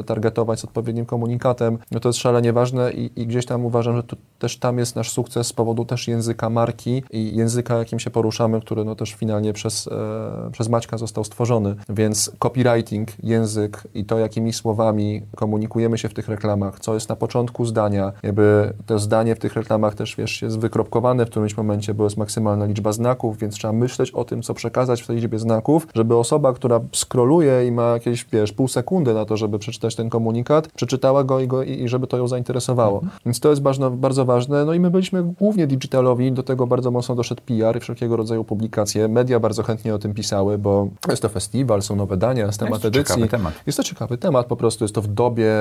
targetować 0.06 0.60
z 0.60 0.64
odpowiednim 0.64 1.06
komunikatem. 1.06 1.78
No 1.90 2.00
to 2.00 2.08
jest 2.08 2.18
szalenie 2.18 2.52
ważne 2.52 2.92
i, 2.92 3.10
i 3.16 3.26
gdzieś 3.26 3.46
tam 3.46 3.64
uważam, 3.64 3.96
że 3.96 4.02
tu, 4.02 4.16
też 4.38 4.56
tam 4.58 4.78
jest 4.78 4.96
nasz 4.96 5.10
sukces 5.10 5.46
z 5.46 5.52
powodu 5.52 5.84
też 5.84 6.08
języka 6.08 6.50
marki 6.50 7.02
i 7.10 7.36
języka, 7.36 7.78
jakim 7.78 7.98
się 7.98 8.10
poruszamy, 8.12 8.60
który 8.60 8.84
no 8.84 8.94
też 8.94 9.14
finalnie 9.14 9.52
przez, 9.52 9.88
e, 9.88 10.50
przez 10.52 10.68
Maćka 10.68 10.98
został 10.98 11.24
stworzony. 11.24 11.74
Więc 11.88 12.32
copywriting, 12.38 13.08
język 13.22 13.82
i 13.94 14.04
to, 14.04 14.18
jakimi 14.18 14.52
słowami 14.52 15.22
komunikujemy 15.36 15.98
się 15.98 16.08
w 16.08 16.14
tych 16.14 16.28
reklamach, 16.28 16.80
co 16.80 16.94
jest 16.94 17.08
na 17.08 17.16
początku 17.16 17.64
zdania, 17.64 18.12
jakby 18.22 18.72
to 18.86 18.98
zdanie 18.98 19.34
w 19.34 19.38
tych 19.38 19.54
reklamach 19.54 19.94
też, 19.94 20.16
wiesz, 20.16 20.42
jest 20.42 20.58
wykropkowane 20.58 21.26
w 21.26 21.30
którymś 21.30 21.56
momencie, 21.56 21.94
bo 21.94 22.04
jest 22.04 22.16
maksymalna 22.16 22.66
liczba 22.66 22.92
znaków, 22.92 23.38
więc 23.38 23.54
trzeba 23.54 23.72
myśleć 23.72 24.10
o 24.10 24.24
tym, 24.24 24.42
co 24.42 24.54
przekazać 24.54 25.02
w 25.02 25.06
tej 25.06 25.16
liczbie 25.16 25.38
znaków, 25.38 25.86
żeby 25.94 26.16
osoba, 26.16 26.52
która 26.52 26.80
skroluje 26.92 27.66
i 27.66 27.72
ma 27.72 27.82
jakieś, 27.82 28.26
wiesz, 28.32 28.52
pół 28.52 28.68
sekundy 28.68 29.14
na 29.14 29.24
to, 29.24 29.36
żeby 29.36 29.58
przeczytać 29.58 29.96
ten 29.96 30.10
komunikat, 30.10 30.68
przeczytała 30.68 31.24
go 31.24 31.40
i, 31.40 31.46
go, 31.46 31.62
i 31.62 31.82
i 31.82 31.88
żeby 31.88 32.06
to 32.06 32.16
ją 32.16 32.28
zainteresowało. 32.28 33.02
Więc 33.24 33.40
to 33.40 33.50
jest 33.50 33.62
bardzo, 33.62 33.90
bardzo 33.90 34.24
ważne. 34.24 34.64
No 34.64 34.74
i 34.74 34.80
my 34.80 34.90
byliśmy 34.90 35.22
głównie 35.22 35.66
digitalowi, 35.66 36.32
do 36.32 36.42
tego 36.42 36.66
bardzo 36.66 36.90
mocno 36.90 37.14
doszedł 37.14 37.42
PR 37.42 37.76
i 37.76 37.80
wszelkiego 37.94 38.16
rodzaju 38.16 38.44
publikacje. 38.44 39.08
Media 39.08 39.40
bardzo 39.40 39.62
chętnie 39.62 39.94
o 39.94 39.98
tym 39.98 40.14
pisały, 40.14 40.58
bo 40.58 40.88
jest 41.08 41.22
to 41.22 41.28
festiwal, 41.28 41.82
są 41.82 41.96
nowe 41.96 42.16
dania, 42.16 42.46
jest 42.46 42.60
temat 42.60 42.82
to 42.82 42.88
edycji. 42.88 43.04
ciekawy 43.04 43.28
temat. 43.28 43.54
Jest 43.66 43.76
to 43.76 43.84
ciekawy 43.84 44.18
temat, 44.18 44.46
po 44.46 44.56
prostu 44.56 44.84
jest 44.84 44.94
to 44.94 45.02
w 45.02 45.06
dobie, 45.06 45.52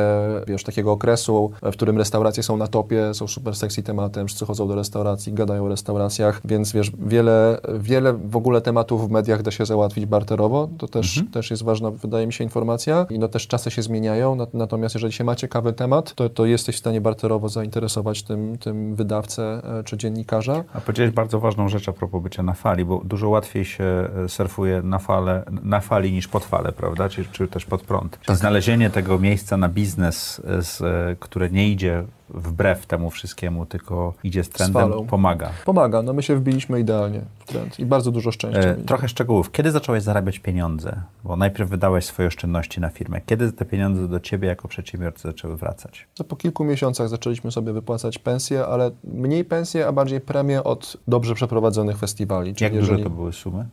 wiesz, 0.48 0.64
takiego 0.64 0.92
okresu, 0.92 1.52
w 1.62 1.72
którym 1.72 1.98
restauracje 1.98 2.44
są 2.44 2.58
na 2.58 2.68
topie, 2.68 3.14
są 3.14 3.28
super 3.28 3.56
sexy 3.56 3.84
tematem, 3.84 4.28
wszyscy 4.28 4.46
chodzą 4.46 4.68
do 4.68 4.76
restauracji, 4.76 5.34
gadają 5.34 5.66
o 5.66 5.70
restauracjach, 5.70 6.42
więc 6.46 6.72
wiesz, 6.72 6.92
wiele, 7.00 7.58
wiele 7.80 8.14
w 8.14 8.36
ogóle 8.36 8.62
tematów 8.62 9.08
w 9.08 9.12
mediach 9.12 9.42
da 9.42 9.52
się 9.52 9.66
załatwić 9.66 10.06
barterowo, 10.06 10.70
to 10.78 10.88
też, 10.88 11.24
też 11.32 11.52
jest 11.52 11.64
ważna, 11.64 11.92
wydaje 11.92 12.28
mi 12.28 12.34
się, 12.34 12.44
informacja 12.44 13.06
i 13.10 13.20
no 13.20 13.28
też 13.28 13.48
czasy 13.48 13.72
się 13.72 13.82
zmieniają, 13.82 14.36
nat- 14.36 14.54
natomiast 14.54 14.96
jeżeli 14.96 15.14
się 15.14 15.24
ma 15.24 15.36
ciekawy 15.36 15.74
temat, 15.74 16.14
to, 16.14 16.30
to 16.30 16.46
jesteś 16.46 16.76
w 16.76 16.80
stanie 16.80 17.02
barterowo 17.02 17.50
zainteresować 17.50 18.24
tym, 18.24 18.58
tym 18.58 18.96
wydawcę 18.96 19.62
e, 19.80 19.84
czy 19.84 19.98
dziennikarza. 19.98 20.64
A 20.74 20.82
powiedziałeś 20.82 21.12
bardzo 21.12 21.40
ważną 21.40 21.70
rzecz 21.70 21.90
a 21.90 21.94
propos 21.94 22.21
bycia 22.22 22.44
na 22.44 22.54
fali, 22.54 22.86
bo 22.86 23.02
dużo 23.04 23.30
łatwiej 23.30 23.66
się 23.66 23.84
e, 23.84 24.30
surfuje 24.30 24.82
na, 24.82 25.00
fale, 25.00 25.44
na 25.64 25.80
fali 25.80 26.12
niż 26.12 26.28
pod 26.28 26.46
falę, 26.46 26.72
prawda? 26.72 27.10
Czy, 27.10 27.26
czy 27.26 27.48
też 27.48 27.66
pod 27.66 27.82
prąd. 27.82 28.20
Czyli 28.22 28.38
znalezienie 28.38 28.90
tego 28.90 29.20
miejsca 29.20 29.58
na 29.58 29.70
biznes, 29.70 30.42
e, 30.48 30.62
z, 30.62 30.82
e, 30.82 31.16
które 31.20 31.50
nie 31.50 31.70
idzie 31.70 32.04
wbrew 32.34 32.86
temu 32.86 33.10
wszystkiemu, 33.10 33.66
tylko 33.66 34.14
idzie 34.24 34.44
z 34.44 34.50
trendem, 34.50 34.90
falą. 34.90 35.06
pomaga. 35.08 35.50
Pomaga, 35.66 36.02
no 36.02 36.14
my 36.14 36.24
się 36.24 36.36
wbiliśmy 36.36 36.80
idealnie 36.80 37.22
w 37.40 37.46
trend 37.46 37.80
i 37.80 37.86
bardzo 37.86 38.12
dużo 38.12 38.32
szczęścia. 38.32 38.60
E, 38.62 38.76
trochę 38.76 39.08
szczegółów. 39.08 39.52
Kiedy 39.52 39.72
zacząłeś 39.72 40.04
zarabiać 40.04 40.40
pieniądze? 40.40 41.02
Bo 41.24 41.36
najpierw 41.36 41.70
wydałeś 41.70 42.06
swoje 42.06 42.28
oszczędności 42.28 42.82
na 42.82 42.90
firmę. 42.90 43.22
Kiedy 43.26 43.52
te 43.52 43.66
pieniądze 43.66 44.08
do 44.08 44.20
ciebie 44.20 44.48
jako 44.48 44.68
przedsiębiorcy 44.68 45.28
zaczęły 45.28 45.58
wracać? 45.58 46.08
To 46.16 46.24
po 46.24 46.36
kilku 46.36 46.64
miesiącach 46.64 47.10
zaczęliśmy 47.10 47.52
sobie 47.52 47.74
wypłacać 47.74 48.18
pensje, 48.20 48.66
ale 48.66 48.92
mniej 49.04 49.46
pensje, 49.46 49.88
a 49.88 49.92
bardziej 49.92 50.22
premie 50.22 50.64
od 50.64 50.98
dobrze 51.08 51.36
przeprowadzonych 51.36 51.98
festiwali. 51.98 52.56
Czyli 52.56 52.64
Jak 52.64 52.74
duże 52.74 52.82
jeżeli, 52.92 53.04
to 53.04 53.10
były 53.10 53.34
sumy? 53.34 53.66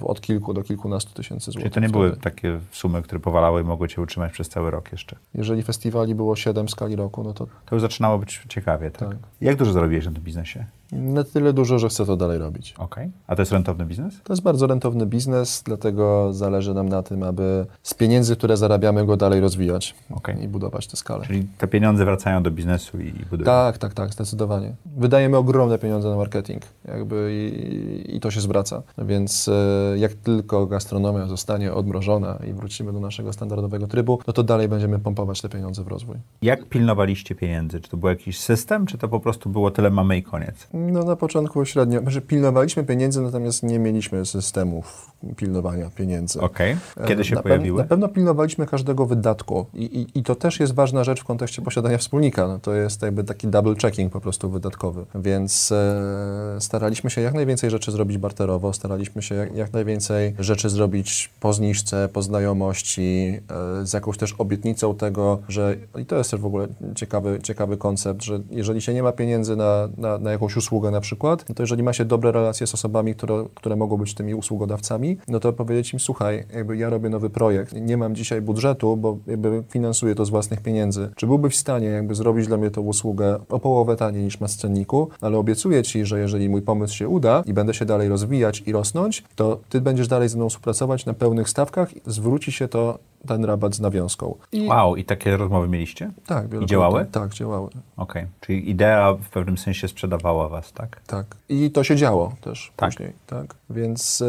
y, 0.00 0.06
Od 0.06 0.20
kilku 0.20 0.54
do 0.54 0.62
kilkunastu 0.62 1.14
tysięcy 1.14 1.44
złotych. 1.44 1.62
Czyli 1.62 1.74
to 1.74 1.80
nie 1.80 1.88
były 1.88 2.08
wtedy. 2.08 2.22
takie 2.22 2.60
sumy, 2.70 3.02
które 3.02 3.20
powalały 3.20 3.60
i 3.60 3.64
mogły 3.64 3.88
cię 3.88 4.02
utrzymać 4.02 4.32
przez 4.32 4.48
cały 4.48 4.70
rok 4.70 4.92
jeszcze. 4.92 5.16
Jeżeli 5.34 5.62
festiwali 5.62 6.14
było 6.14 6.36
7 6.36 6.66
w 6.66 6.70
skali 6.70 6.96
roku, 6.96 7.22
no 7.22 7.32
to 7.32 7.46
To 7.66 7.74
już 7.76 7.82
zaczynało 8.06 8.18
być 8.18 8.42
ciekawie, 8.48 8.90
tak? 8.90 9.08
Tak. 9.08 9.18
Jak 9.40 9.56
dużo 9.56 9.72
zarobiłeś 9.72 10.06
na 10.06 10.12
tym 10.12 10.22
biznesie? 10.22 10.64
Na 10.92 11.24
tyle 11.24 11.52
dużo, 11.52 11.78
że 11.78 11.88
chcę 11.88 12.06
to 12.06 12.16
dalej 12.16 12.38
robić. 12.38 12.74
Okej. 12.78 13.10
A 13.26 13.36
to 13.36 13.42
jest 13.42 13.52
rentowny 13.52 13.84
biznes? 13.84 14.22
To 14.24 14.32
jest 14.32 14.42
bardzo 14.42 14.66
rentowny 14.66 15.06
biznes, 15.06 15.62
dlatego 15.64 16.32
zależy 16.32 16.74
nam 16.74 16.88
na 16.88 17.02
tym, 17.02 17.22
aby 17.22 17.66
z 17.82 17.94
pieniędzy, 17.94 18.36
które 18.36 18.56
zarabiamy, 18.56 19.06
go 19.06 19.16
dalej 19.16 19.40
rozwijać 19.40 19.94
Okej. 20.10 20.42
i 20.42 20.48
budować 20.48 20.86
tę 20.86 20.96
skalę. 20.96 21.26
Czyli 21.26 21.46
te 21.58 21.66
pieniądze 21.66 22.04
wracają 22.04 22.42
do 22.42 22.50
biznesu 22.50 23.00
i, 23.00 23.06
i 23.06 23.26
budują. 23.30 23.44
Tak, 23.44 23.78
tak, 23.78 23.94
tak, 23.94 24.12
zdecydowanie. 24.12 24.74
Wydajemy 24.96 25.36
ogromne 25.36 25.78
pieniądze 25.78 26.10
na 26.10 26.16
marketing 26.16 26.62
jakby 26.84 27.30
i, 27.34 28.16
i 28.16 28.20
to 28.20 28.30
się 28.30 28.40
zwraca. 28.40 28.82
Więc 28.98 29.48
e, 29.48 29.98
jak 29.98 30.14
tylko 30.14 30.66
gastronomia 30.66 31.26
zostanie 31.26 31.72
odmrożona 31.72 32.38
i 32.50 32.52
wrócimy 32.52 32.92
do 32.92 33.00
naszego 33.00 33.32
standardowego 33.32 33.86
trybu, 33.86 34.18
no 34.26 34.32
to 34.32 34.42
dalej 34.42 34.68
będziemy 34.68 34.98
pompować 34.98 35.40
te 35.40 35.48
pieniądze 35.48 35.84
w 35.84 35.88
rozwój. 35.88 36.16
Jak 36.42 36.68
pilnowaliście 36.68 37.34
pieniędzy? 37.34 37.80
Czy 37.80 37.90
to 37.90 37.96
był 37.96 38.08
jakiś 38.08 38.38
system, 38.38 38.86
czy 38.86 38.98
to 38.98 39.08
po 39.08 39.20
prostu 39.20 39.50
było 39.50 39.70
tyle 39.70 39.90
mamy 39.90 40.16
i 40.18 40.22
koniec? 40.22 40.68
No 40.76 41.04
na 41.04 41.16
początku 41.16 41.64
średnio, 41.64 42.00
że 42.06 42.20
pilnowaliśmy 42.20 42.84
pieniędzy, 42.84 43.20
natomiast 43.20 43.62
nie 43.62 43.78
mieliśmy 43.78 44.26
systemów 44.26 45.10
pilnowania 45.36 45.90
pieniędzy. 45.90 46.40
Okej. 46.40 46.76
Kiedy 47.06 47.24
się 47.24 47.34
na 47.34 47.42
pojawiły? 47.42 47.76
Pew, 47.76 47.84
na 47.84 47.88
pewno 47.88 48.08
pilnowaliśmy 48.08 48.66
każdego 48.66 49.06
wydatku 49.06 49.66
I, 49.74 49.84
i, 49.84 50.18
i 50.18 50.22
to 50.22 50.34
też 50.34 50.60
jest 50.60 50.74
ważna 50.74 51.04
rzecz 51.04 51.20
w 51.20 51.24
kontekście 51.24 51.62
posiadania 51.62 51.98
wspólnika. 51.98 52.48
No, 52.48 52.58
to 52.58 52.74
jest 52.74 53.02
jakby 53.02 53.24
taki 53.24 53.48
double 53.48 53.74
checking 53.82 54.12
po 54.12 54.20
prostu 54.20 54.50
wydatkowy. 54.50 55.04
Więc 55.14 55.72
e, 55.72 56.56
staraliśmy 56.60 57.10
się 57.10 57.20
jak 57.20 57.34
najwięcej 57.34 57.70
rzeczy 57.70 57.92
zrobić 57.92 58.18
barterowo, 58.18 58.72
staraliśmy 58.72 59.22
się 59.22 59.34
jak, 59.34 59.56
jak 59.56 59.72
najwięcej 59.72 60.34
rzeczy 60.38 60.70
zrobić 60.70 61.30
po 61.40 61.52
zniżce, 61.52 62.08
po 62.12 62.22
znajomości, 62.22 63.40
e, 63.80 63.86
z 63.86 63.92
jakąś 63.92 64.18
też 64.18 64.34
obietnicą 64.38 64.94
tego, 64.94 65.38
że 65.48 65.76
i 65.98 66.06
to 66.06 66.16
jest 66.16 66.30
też 66.30 66.40
w 66.40 66.46
ogóle 66.46 66.68
ciekawy, 66.94 67.38
ciekawy 67.42 67.76
koncept, 67.76 68.22
że 68.22 68.40
jeżeli 68.50 68.82
się 68.82 68.94
nie 68.94 69.02
ma 69.02 69.12
pieniędzy 69.12 69.56
na, 69.56 69.88
na, 69.96 70.18
na 70.18 70.30
jakąś 70.30 70.56
usługę 70.56 70.65
na 70.90 71.00
przykład, 71.00 71.44
no 71.48 71.54
to 71.54 71.62
jeżeli 71.62 71.82
ma 71.82 71.92
się 71.92 72.04
dobre 72.04 72.32
relacje 72.32 72.66
z 72.66 72.74
osobami, 72.74 73.14
które, 73.14 73.44
które 73.54 73.76
mogą 73.76 73.96
być 73.96 74.14
tymi 74.14 74.34
usługodawcami, 74.34 75.16
no 75.28 75.40
to 75.40 75.52
powiedzieć 75.52 75.92
im, 75.92 76.00
słuchaj, 76.00 76.44
jakby 76.54 76.76
ja 76.76 76.90
robię 76.90 77.08
nowy 77.08 77.30
projekt, 77.30 77.72
nie 77.72 77.96
mam 77.96 78.14
dzisiaj 78.14 78.42
budżetu, 78.42 78.96
bo 78.96 79.18
jakby 79.26 79.62
finansuję 79.68 80.14
to 80.14 80.24
z 80.24 80.30
własnych 80.30 80.60
pieniędzy. 80.60 81.10
Czy 81.16 81.26
byłbyś 81.26 81.54
w 81.54 81.56
stanie 81.56 81.86
jakby 81.86 82.14
zrobić 82.14 82.46
dla 82.46 82.56
mnie 82.56 82.70
tą 82.70 82.80
usługę 82.80 83.38
o 83.48 83.58
połowę 83.58 83.96
taniej 83.96 84.24
niż 84.24 84.40
ma 84.40 84.48
z 84.48 84.56
cenniku, 84.56 85.08
ale 85.20 85.38
obiecuję 85.38 85.82
Ci, 85.82 86.04
że 86.04 86.18
jeżeli 86.18 86.48
mój 86.48 86.62
pomysł 86.62 86.94
się 86.94 87.08
uda 87.08 87.42
i 87.46 87.52
będę 87.52 87.74
się 87.74 87.84
dalej 87.84 88.08
rozwijać 88.08 88.62
i 88.66 88.72
rosnąć, 88.72 89.24
to 89.36 89.60
Ty 89.68 89.80
będziesz 89.80 90.08
dalej 90.08 90.28
ze 90.28 90.36
mną 90.36 90.48
współpracować 90.48 91.06
na 91.06 91.14
pełnych 91.14 91.48
stawkach, 91.48 91.90
zwróci 92.06 92.52
się 92.52 92.68
to 92.68 92.98
ten 93.26 93.44
rabat 93.44 93.74
z 93.74 93.80
nawiązką. 93.80 94.34
I 94.52 94.66
Wow, 94.68 94.96
i 94.96 95.04
takie 95.04 95.36
rozmowy 95.36 95.68
mieliście? 95.68 96.10
tak, 96.26 96.48
wielokrotnie- 96.48 96.66
działały? 96.66 97.06
Tak, 97.12 97.34
działały. 97.34 97.70
Okej. 97.96 98.26
Czyli 98.40 98.70
idea 98.70 99.14
w 99.14 99.30
pewnym 99.30 99.58
sensie 99.58 99.88
sprzedawała 99.88 100.48
was, 100.48 100.72
tak? 100.72 101.00
Tak. 101.06 101.26
I 101.48 101.70
to 101.70 101.84
się 101.84 101.96
działo 101.96 102.32
też 102.40 102.72
Tak. 102.76 102.90
później. 102.90 103.12
Tak. 103.26 103.54
Więc, 103.70 104.22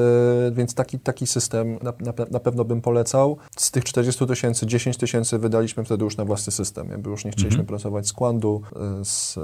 e, 0.47 0.51
więc 0.51 0.73
taki, 0.73 0.99
taki 0.99 1.27
system 1.27 1.73
na, 1.83 1.93
na, 1.99 2.13
na 2.31 2.39
pewno 2.39 2.65
bym 2.65 2.81
polecał. 2.81 3.37
Z 3.57 3.71
tych 3.71 3.83
40 3.83 4.27
tysięcy, 4.27 4.65
10 4.67 4.97
tysięcy 4.97 5.37
wydaliśmy 5.39 5.83
wtedy 5.83 6.03
już 6.03 6.17
na 6.17 6.25
własny 6.25 6.51
system. 6.53 6.89
Jakby 6.89 7.09
już 7.09 7.25
nie 7.25 7.31
chcieliśmy 7.31 7.63
pracować 7.63 8.07
z 8.07 8.13
Kwandu, 8.13 8.61
e, 9.01 9.05
z 9.05 9.37
e, 9.37 9.41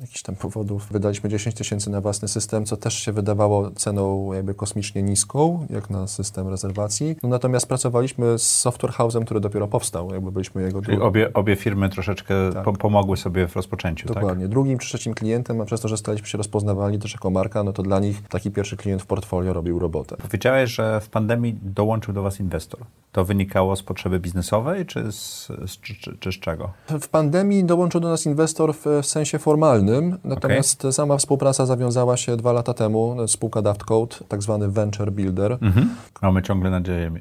jakichś 0.00 0.22
tam 0.22 0.36
powodów. 0.36 0.86
Wydaliśmy 0.90 1.30
10 1.30 1.54
tysięcy 1.56 1.90
na 1.90 2.00
własny 2.00 2.28
system, 2.28 2.64
co 2.66 2.76
też 2.76 2.94
się 2.94 3.12
wydawało 3.12 3.70
ceną 3.70 4.32
jakby 4.32 4.54
kosmicznie 4.54 5.02
niską, 5.02 5.66
jak 5.70 5.90
na 5.90 6.06
system 6.06 6.48
rezerwacji. 6.48 7.16
No, 7.22 7.28
natomiast 7.28 7.66
pracowaliśmy 7.66 8.21
z 8.38 8.42
software 8.42 8.92
house'em, 8.92 9.24
który 9.24 9.40
dopiero 9.40 9.68
powstał. 9.68 10.14
Jakby 10.14 10.32
byliśmy 10.32 10.62
jego 10.62 10.82
Czyli 10.82 11.00
obie, 11.00 11.32
obie 11.34 11.56
firmy 11.56 11.88
troszeczkę 11.88 12.34
Tak. 12.52 12.64
po, 12.64 12.72
pomogły 12.72 13.16
sobie 13.16 13.48
w 13.48 13.56
rozpoczęciu, 13.56 14.08
tak? 14.08 14.14
Dokładnie. 14.14 14.48
Drugim 14.48 14.78
czy 14.78 14.88
trzecim 14.88 15.14
klientem, 15.14 15.60
a 15.60 15.64
przez 15.64 15.80
to, 15.80 15.88
że 15.88 15.96
staliśmy 15.96 16.28
się 16.28 16.38
rozpoznawalni 16.38 16.98
też 16.98 17.12
jako 17.12 17.30
marka, 17.30 17.62
no 17.62 17.72
to 17.72 17.82
dla 17.82 18.00
nich 18.00 18.22
taki 18.28 18.50
pierwszy 18.50 18.76
klient 18.76 19.02
w 19.02 19.06
portfolio 19.06 19.52
robił 19.52 19.78
robotę. 19.78 20.16
Powiedziałeś, 20.16 20.70
że 20.70 21.00
w 21.00 21.08
pandemii 21.08 21.58
dołączył 21.62 22.14
do 22.14 22.22
was 22.22 22.40
inwestor. 22.40 22.80
To 23.12 23.24
wynikało 23.24 23.76
z 23.76 23.82
potrzeby 23.82 24.20
biznesowej, 24.20 24.86
czy 24.86 25.12
z, 25.12 25.46
z, 25.66 25.80
czy, 25.80 26.16
czy, 26.20 26.32
z 26.32 26.34
czego? 26.40 26.70
W 27.00 27.08
pandemii 27.08 27.64
dołączył 27.64 28.00
do 28.00 28.08
nas 28.08 28.26
inwestor 28.26 28.74
w, 28.74 28.86
w 29.02 29.06
sensie 29.06 29.38
formalnym, 29.38 30.18
natomiast 30.24 30.86
sama 30.90 31.16
współpraca 31.16 31.66
zawiązała 31.66 32.16
się 32.16 32.36
dwa 32.36 32.52
lata 32.52 32.74
temu. 32.74 33.16
Spółka 33.26 33.62
Daft 33.62 33.84
Code, 33.84 34.16
tak 34.28 34.42
zwany 34.42 34.68
venture 34.68 35.12
builder. 35.12 35.52
Mhm. 35.52 35.88
Mamy 36.22 36.42
ciągle 36.42 36.70
nadzieję 36.70 37.06
m- 37.06 37.20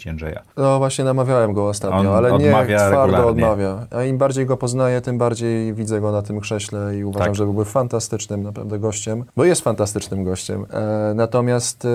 gościć 0.00 0.06
Jędrzeja. 0.06 0.42
No 0.56 0.78
właśnie 0.78 1.04
namawiałem 1.04 1.52
go 1.52 1.68
ostatnio, 1.68 1.98
On 1.98 2.06
ale 2.06 2.38
nie, 2.38 2.50
twardo 2.50 3.00
regularnie. 3.06 3.26
odmawia. 3.26 3.86
A 3.90 4.04
im 4.04 4.18
bardziej 4.18 4.46
go 4.46 4.56
poznaję, 4.56 5.00
tym 5.00 5.18
bardziej 5.18 5.74
widzę 5.74 6.00
go 6.00 6.12
na 6.12 6.22
tym 6.22 6.40
krześle 6.40 6.98
i 6.98 7.04
uważam, 7.04 7.26
Tak. 7.26 7.34
że 7.34 7.44
byłby 7.44 7.64
fantastycznym 7.64 8.42
naprawdę 8.42 8.78
gościem, 8.78 9.24
bo 9.36 9.44
jest 9.44 9.60
fantastycznym 9.62 10.24
gościem. 10.24 10.66
E, 10.70 11.12
natomiast 11.14 11.84
e, 11.84 11.88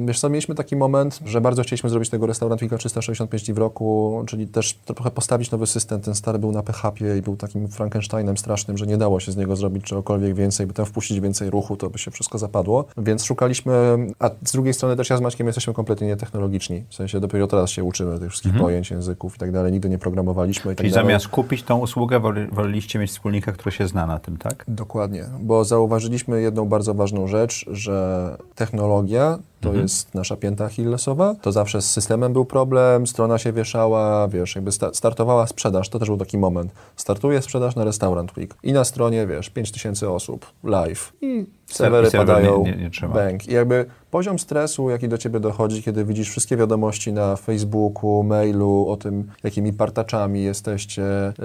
wiesz 0.00 0.20
co, 0.20 0.28
mieliśmy 0.28 0.54
taki 0.54 0.76
moment, 0.76 1.20
że 1.26 1.40
bardzo 1.40 1.62
chcieliśmy 1.62 1.90
zrobić 1.90 2.10
tego 2.10 2.26
restaurant 2.26 2.60
Wika 2.60 2.78
365 2.78 3.42
dni 3.42 3.54
w 3.54 3.58
roku, 3.58 4.22
czyli 4.26 4.46
też 4.46 4.74
trochę 4.74 5.10
postawić 5.10 5.50
nowy 5.50 5.66
system. 5.66 6.00
Ten 6.00 6.14
stary 6.14 6.38
był 6.38 6.52
na 6.52 6.62
PHP 6.62 7.18
i 7.18 7.22
był 7.22 7.36
takim 7.36 7.68
Frankensteinem 7.68 8.36
strasznym, 8.36 8.78
że 8.78 8.86
nie 8.86 8.96
dało 8.96 9.20
się 9.20 9.32
z 9.32 9.36
niego 9.36 9.56
zrobić 9.56 9.84
czegokolwiek 9.84 10.34
więcej, 10.34 10.66
by 10.66 10.74
tam 10.74 10.86
wpuścić 10.86 11.20
więcej 11.20 11.50
ruchu, 11.50 11.76
to 11.76 11.90
by 11.90 11.98
się 11.98 12.10
wszystko 12.10 12.38
zapadło. 12.38 12.84
Więc 12.96 13.24
szukaliśmy, 13.24 13.72
a 14.18 14.30
z 14.44 14.52
drugiej 14.52 14.74
strony 14.74 14.96
też 14.96 15.10
ja 15.10 15.16
z 15.16 15.20
Maćkiem 15.20 15.46
jesteśmy 15.46 15.74
kompletnie 15.74 16.06
nietechnologiczni. 16.06 16.84
W 16.88 16.94
sensie 16.94 17.20
dopiero 17.20 17.46
teraz 17.52 17.70
się 17.70 17.84
uczymy 17.84 18.18
tych 18.18 18.30
wszystkich 18.30 18.56
pojęć, 18.58 18.90
języków 18.90 19.36
i 19.36 19.38
tak 19.38 19.52
dalej. 19.52 19.72
Nigdy 19.72 19.88
nie 19.88 19.98
programowaliśmy 19.98 20.72
i 20.72 20.76
tak 20.76 20.84
Czyli 20.84 20.90
dalej. 20.90 21.06
zamiast 21.06 21.28
kupić 21.28 21.62
tą 21.62 21.78
usługę, 21.78 22.20
woleliście 22.52 22.98
mieć 22.98 23.10
wspólnika, 23.10 23.52
który 23.52 23.72
się 23.72 23.88
zna 23.88 24.06
na 24.06 24.18
tym, 24.18 24.36
tak? 24.36 24.64
Dokładnie, 24.68 25.24
bo 25.40 25.64
zauważyliśmy 25.64 26.42
jedną 26.42 26.64
bardzo 26.64 26.94
ważną 26.94 27.26
rzecz, 27.26 27.64
że 27.70 28.36
technologia 28.54 29.38
to 29.62 29.68
Mhm. 29.68 29.82
jest 29.82 30.14
nasza 30.14 30.36
pięta 30.36 30.64
achillesowa. 30.64 31.34
To 31.42 31.52
zawsze 31.52 31.82
z 31.82 31.90
systemem 31.90 32.32
był 32.32 32.44
problem, 32.44 33.06
strona 33.06 33.38
się 33.38 33.52
wieszała, 33.52 34.28
wiesz, 34.28 34.54
jakby 34.54 34.72
sta- 34.72 34.94
startowała 34.94 35.46
sprzedaż, 35.46 35.88
to 35.88 35.98
też 35.98 36.08
był 36.08 36.18
taki 36.18 36.38
moment. 36.38 36.72
Startuje 36.96 37.42
sprzedaż 37.42 37.76
na 37.76 37.84
Restaurant 37.84 38.36
Week 38.36 38.54
i 38.62 38.72
na 38.72 38.84
stronie, 38.84 39.26
wiesz, 39.26 39.50
5000 39.50 40.10
osób 40.10 40.46
live 40.64 41.12
i 41.20 41.46
serwery 41.66 42.10
serwer 42.10 42.26
padają, 42.26 42.64
nie- 42.64 42.70
nie- 42.76 42.90
nie 43.02 43.08
bang. 43.08 43.48
I 43.48 43.52
jakby 43.52 43.84
poziom 44.10 44.38
stresu, 44.38 44.90
jaki 44.90 45.08
do 45.08 45.18
ciebie 45.18 45.40
dochodzi, 45.40 45.82
kiedy 45.82 46.04
widzisz 46.04 46.30
wszystkie 46.30 46.56
wiadomości 46.56 47.12
na 47.12 47.36
Facebooku, 47.36 48.22
mailu 48.22 48.86
o 48.88 48.96
tym, 48.96 49.26
jakimi 49.44 49.72
partaczami 49.72 50.42
jesteście, 50.42 51.02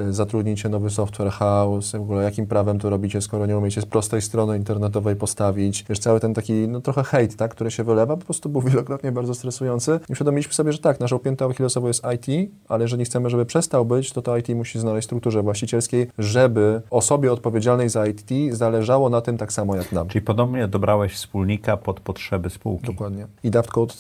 y, 0.10 0.14
zatrudnicie 0.14 0.70
nowy 0.70 0.90
software 0.90 1.30
house, 1.32 1.92
w 1.92 1.96
ogóle 2.02 2.24
jakim 2.24 2.48
prawem 2.48 2.80
to 2.80 2.90
robicie, 2.90 3.22
skoro 3.22 3.46
nie 3.46 3.58
umiecie 3.58 3.82
z 3.82 3.86
prostej 3.86 4.22
strony 4.22 4.58
internetowej 4.58 5.16
postawić. 5.16 5.86
Wiesz, 5.90 6.00
cały 6.00 6.20
ten 6.20 6.34
taki, 6.34 6.54
no 6.68 6.82
trochę 6.82 7.04
hejt, 7.04 7.36
tak, 7.36 7.52
który 7.52 7.72
się 7.72 7.84
wylewa, 7.84 8.07
po 8.16 8.26
prostu 8.26 8.50
był 8.50 8.62
wielokrotnie 8.62 9.12
bardzo 9.12 9.36
stresujący. 9.36 10.00
I 10.10 10.12
uświadomiliśmy 10.12 10.54
sobie, 10.54 10.74
że 10.74 10.80
tak, 10.80 11.00
naszą 11.00 11.20
piętą 11.20 11.50
achillesową 11.50 11.88
jest 11.88 12.04
IT, 12.16 12.52
ale 12.68 12.84
jeżeli 12.84 13.06
chcemy, 13.06 13.30
żeby 13.30 13.46
przestał 13.46 13.86
być, 13.86 14.14
to 14.14 14.22
to 14.22 14.38
IT 14.38 14.50
musi 14.50 14.80
znaleźć 14.80 15.08
strukturze 15.08 15.44
właścicielskiej, 15.44 16.08
żeby 16.18 16.82
osobie 16.90 17.34
odpowiedzialnej 17.34 17.90
za 17.90 18.08
IT 18.08 18.30
zależało 18.52 19.10
na 19.10 19.22
tym 19.22 19.38
tak 19.38 19.54
samo 19.54 19.76
jak 19.76 19.92
nam. 19.92 20.08
Czyli 20.08 20.22
podobnie 20.22 20.68
dobrałeś 20.68 21.14
wspólnika 21.14 21.78
pod 21.78 22.00
potrzeby 22.00 22.50
spółki. 22.50 22.88
Dokładnie. 22.88 23.28
I 23.44 23.52
Daft 23.52 23.72
Code, 23.72 23.94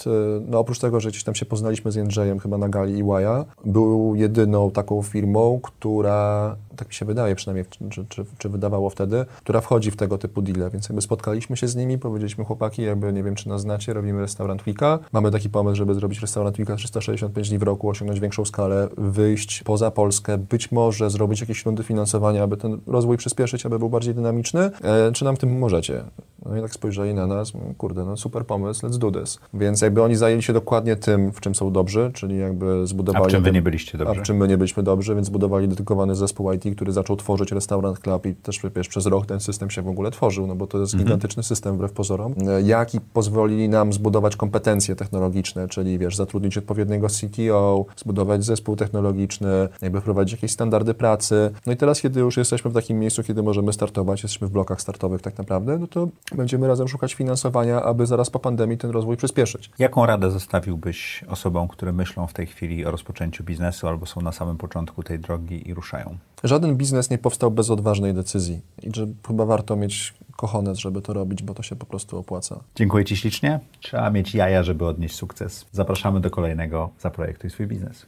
no 0.47 0.59
oprócz 0.59 0.79
tego, 0.79 0.99
że 0.99 1.09
gdzieś 1.09 1.23
tam 1.23 1.35
się 1.35 1.45
poznaliśmy 1.45 1.91
z 1.91 1.95
Jędrzejem 1.95 2.39
chyba 2.39 2.57
na 2.57 2.69
gali 2.69 3.03
EY'a, 3.03 3.45
był 3.65 4.15
jedyną 4.15 4.71
taką 4.71 5.01
firmą, 5.03 5.59
która, 5.63 6.55
tak 6.75 6.87
mi 6.87 6.93
się 6.93 7.05
wydaje 7.05 7.35
przynajmniej, 7.35 7.65
czy, 7.89 8.05
czy, 8.09 8.25
czy 8.37 8.49
wydawało 8.49 8.89
wtedy, 8.89 9.25
która 9.37 9.61
wchodzi 9.61 9.91
w 9.91 9.95
tego 9.95 10.17
typu 10.17 10.41
deale, 10.41 10.69
więc 10.69 10.89
jakby 10.89 11.01
spotkaliśmy 11.01 11.57
się 11.57 11.67
z 11.67 11.75
nimi, 11.75 11.97
powiedzieliśmy 11.97 12.45
chłopaki, 12.45 12.81
jakby 12.81 13.13
nie 13.13 13.23
wiem, 13.23 13.35
czy 13.35 13.49
nas 13.49 13.61
znacie, 13.61 13.93
robimy 13.97 14.21
restaurant 14.21 14.63
Wika, 14.63 14.99
mamy 15.13 15.31
taki 15.31 15.49
pomysł, 15.49 15.75
żeby 15.75 15.93
zrobić 15.93 16.21
restaurant 16.21 16.57
Wika 16.57 16.75
365 16.75 17.49
dni 17.49 17.57
w 17.57 17.63
roku, 17.63 17.89
osiągnąć 17.89 18.19
większą 18.19 18.45
skalę, 18.45 18.87
wyjść 18.97 19.63
poza 19.63 19.91
Polskę, 19.91 20.37
być 20.37 20.71
może 20.71 21.09
zrobić 21.09 21.41
jakieś 21.41 21.65
rundy 21.65 21.83
finansowania, 21.83 22.43
aby 22.43 22.57
ten 22.57 22.79
rozwój 22.87 23.17
przyspieszyć, 23.17 23.65
aby 23.65 23.79
był 23.79 23.89
bardziej 23.89 24.15
dynamiczny. 24.15 24.69
E, 24.83 25.11
czy 25.11 25.25
nam 25.25 25.35
w 25.35 25.39
tym 25.39 25.57
możecie? 25.59 26.03
No 26.45 26.57
i 26.57 26.61
tak 26.61 26.73
spojrzeli 26.73 27.13
na 27.13 27.27
nas, 27.27 27.51
kurde, 27.77 28.05
no 28.05 28.17
super 28.17 28.45
pomysł, 28.45 28.87
let's 28.87 28.97
do 28.97 29.11
this. 29.11 29.39
Więc 29.53 29.81
jakby 29.81 30.03
oni 30.03 30.15
zajęli 30.15 30.41
się 30.43 30.53
dokładnie 30.53 30.95
tym, 30.95 31.31
w 31.31 31.39
czym 31.39 31.55
są 31.55 31.71
dobrzy, 31.71 32.11
czyli 32.13 32.37
jakby 32.37 32.87
zbudowali... 32.87 33.25
A 33.25 33.27
w 33.27 33.31
czym 33.31 33.43
wy 33.43 33.51
nie 33.51 33.61
byliście 33.61 33.97
dobrzy? 33.97 34.19
A 34.19 34.23
w 34.23 34.25
czym 34.25 34.37
my 34.37 34.47
nie 34.47 34.57
byliśmy 34.57 34.83
dobrzy, 34.83 35.15
więc 35.15 35.27
zbudowali 35.27 35.67
dedykowany 35.67 36.15
zespół 36.15 36.51
IT, 36.51 36.75
który 36.75 36.91
zaczął 36.91 37.15
tworzyć 37.15 37.51
restaurant 37.51 37.99
club 37.99 38.25
i 38.25 38.33
też 38.35 38.61
wiesz, 38.75 38.87
przez 38.87 39.05
rok 39.05 39.25
ten 39.25 39.39
system 39.39 39.69
się 39.69 39.81
w 39.81 39.87
ogóle 39.87 40.11
tworzył, 40.11 40.47
no 40.47 40.55
bo 40.55 40.67
to 40.67 40.79
jest 40.79 40.93
Mhm. 40.93 41.05
gigantyczny 41.07 41.43
system 41.43 41.75
wbrew 41.75 41.91
pozorom. 41.91 42.33
E, 42.47 42.61
Jak 42.61 42.95
i 42.95 43.01
pozwolili 43.01 43.69
nam 43.69 43.86
zbudować 43.93 44.35
kompetencje 44.35 44.95
technologiczne, 44.95 45.67
czyli 45.67 45.99
wiesz, 45.99 46.15
zatrudnić 46.15 46.57
odpowiedniego 46.57 47.07
CTO, 47.07 47.85
zbudować 47.95 48.43
zespół 48.43 48.75
technologiczny, 48.75 49.69
jakby 49.81 50.01
wprowadzić 50.01 50.31
jakieś 50.31 50.51
standardy 50.51 50.93
pracy. 50.93 51.51
No 51.65 51.73
i 51.73 51.77
teraz, 51.77 52.01
kiedy 52.01 52.19
już 52.19 52.37
jesteśmy 52.37 52.71
w 52.71 52.73
takim 52.73 52.99
miejscu, 52.99 53.23
kiedy 53.23 53.43
możemy 53.43 53.73
startować, 53.73 54.23
jesteśmy 54.23 54.47
w 54.47 54.51
blokach 54.51 54.81
startowych 54.81 55.21
tak 55.21 55.37
naprawdę, 55.37 55.77
no 55.77 55.87
to 55.87 56.07
będziemy 56.35 56.67
razem 56.67 56.87
szukać 56.87 57.13
finansowania, 57.13 57.83
aby 57.83 58.05
zaraz 58.05 58.29
po 58.29 58.39
pandemii 58.39 58.77
ten 58.77 58.91
rozwój 58.91 59.17
przyspieszyć. 59.17 59.71
Jaką 59.79 60.05
radę 60.05 60.31
zostawiłbyś 60.31 61.23
osobom, 61.27 61.67
które 61.67 61.93
myślą 61.93 62.27
w 62.27 62.33
tej 62.33 62.47
chwili 62.47 62.85
o 62.85 62.91
rozpoczęciu 62.91 63.43
biznesu 63.43 63.87
albo 63.87 64.05
są 64.05 64.21
na 64.21 64.31
samym 64.31 64.57
początku 64.57 65.03
tej 65.03 65.19
drogi 65.19 65.69
i 65.69 65.73
ruszają? 65.73 66.17
Żaden 66.43 66.75
biznes 66.75 67.09
nie 67.09 67.17
powstał 67.17 67.51
bez 67.51 67.69
odważnej 67.69 68.13
decyzji 68.13 68.61
i 68.83 68.89
że 68.95 69.07
chyba 69.27 69.45
warto 69.45 69.75
mieć 69.75 70.13
kochones, 70.35 70.77
żeby 70.77 71.01
to 71.01 71.13
robić, 71.13 71.43
bo 71.43 71.53
to 71.53 71.63
się 71.63 71.75
po 71.75 71.85
prostu 71.85 72.17
opłaca. 72.17 72.59
Dziękuję 72.75 73.05
Ci 73.05 73.17
ślicznie. 73.17 73.59
Trzeba 73.81 74.09
mieć 74.09 74.35
jaja, 74.35 74.63
żeby 74.63 74.85
odnieść 74.85 75.15
sukces. 75.15 75.65
Zapraszamy 75.71 76.19
do 76.21 76.29
kolejnego 76.29 76.89
Zaprojektuj 76.99 77.49
swój 77.49 77.67
biznes. 77.67 78.05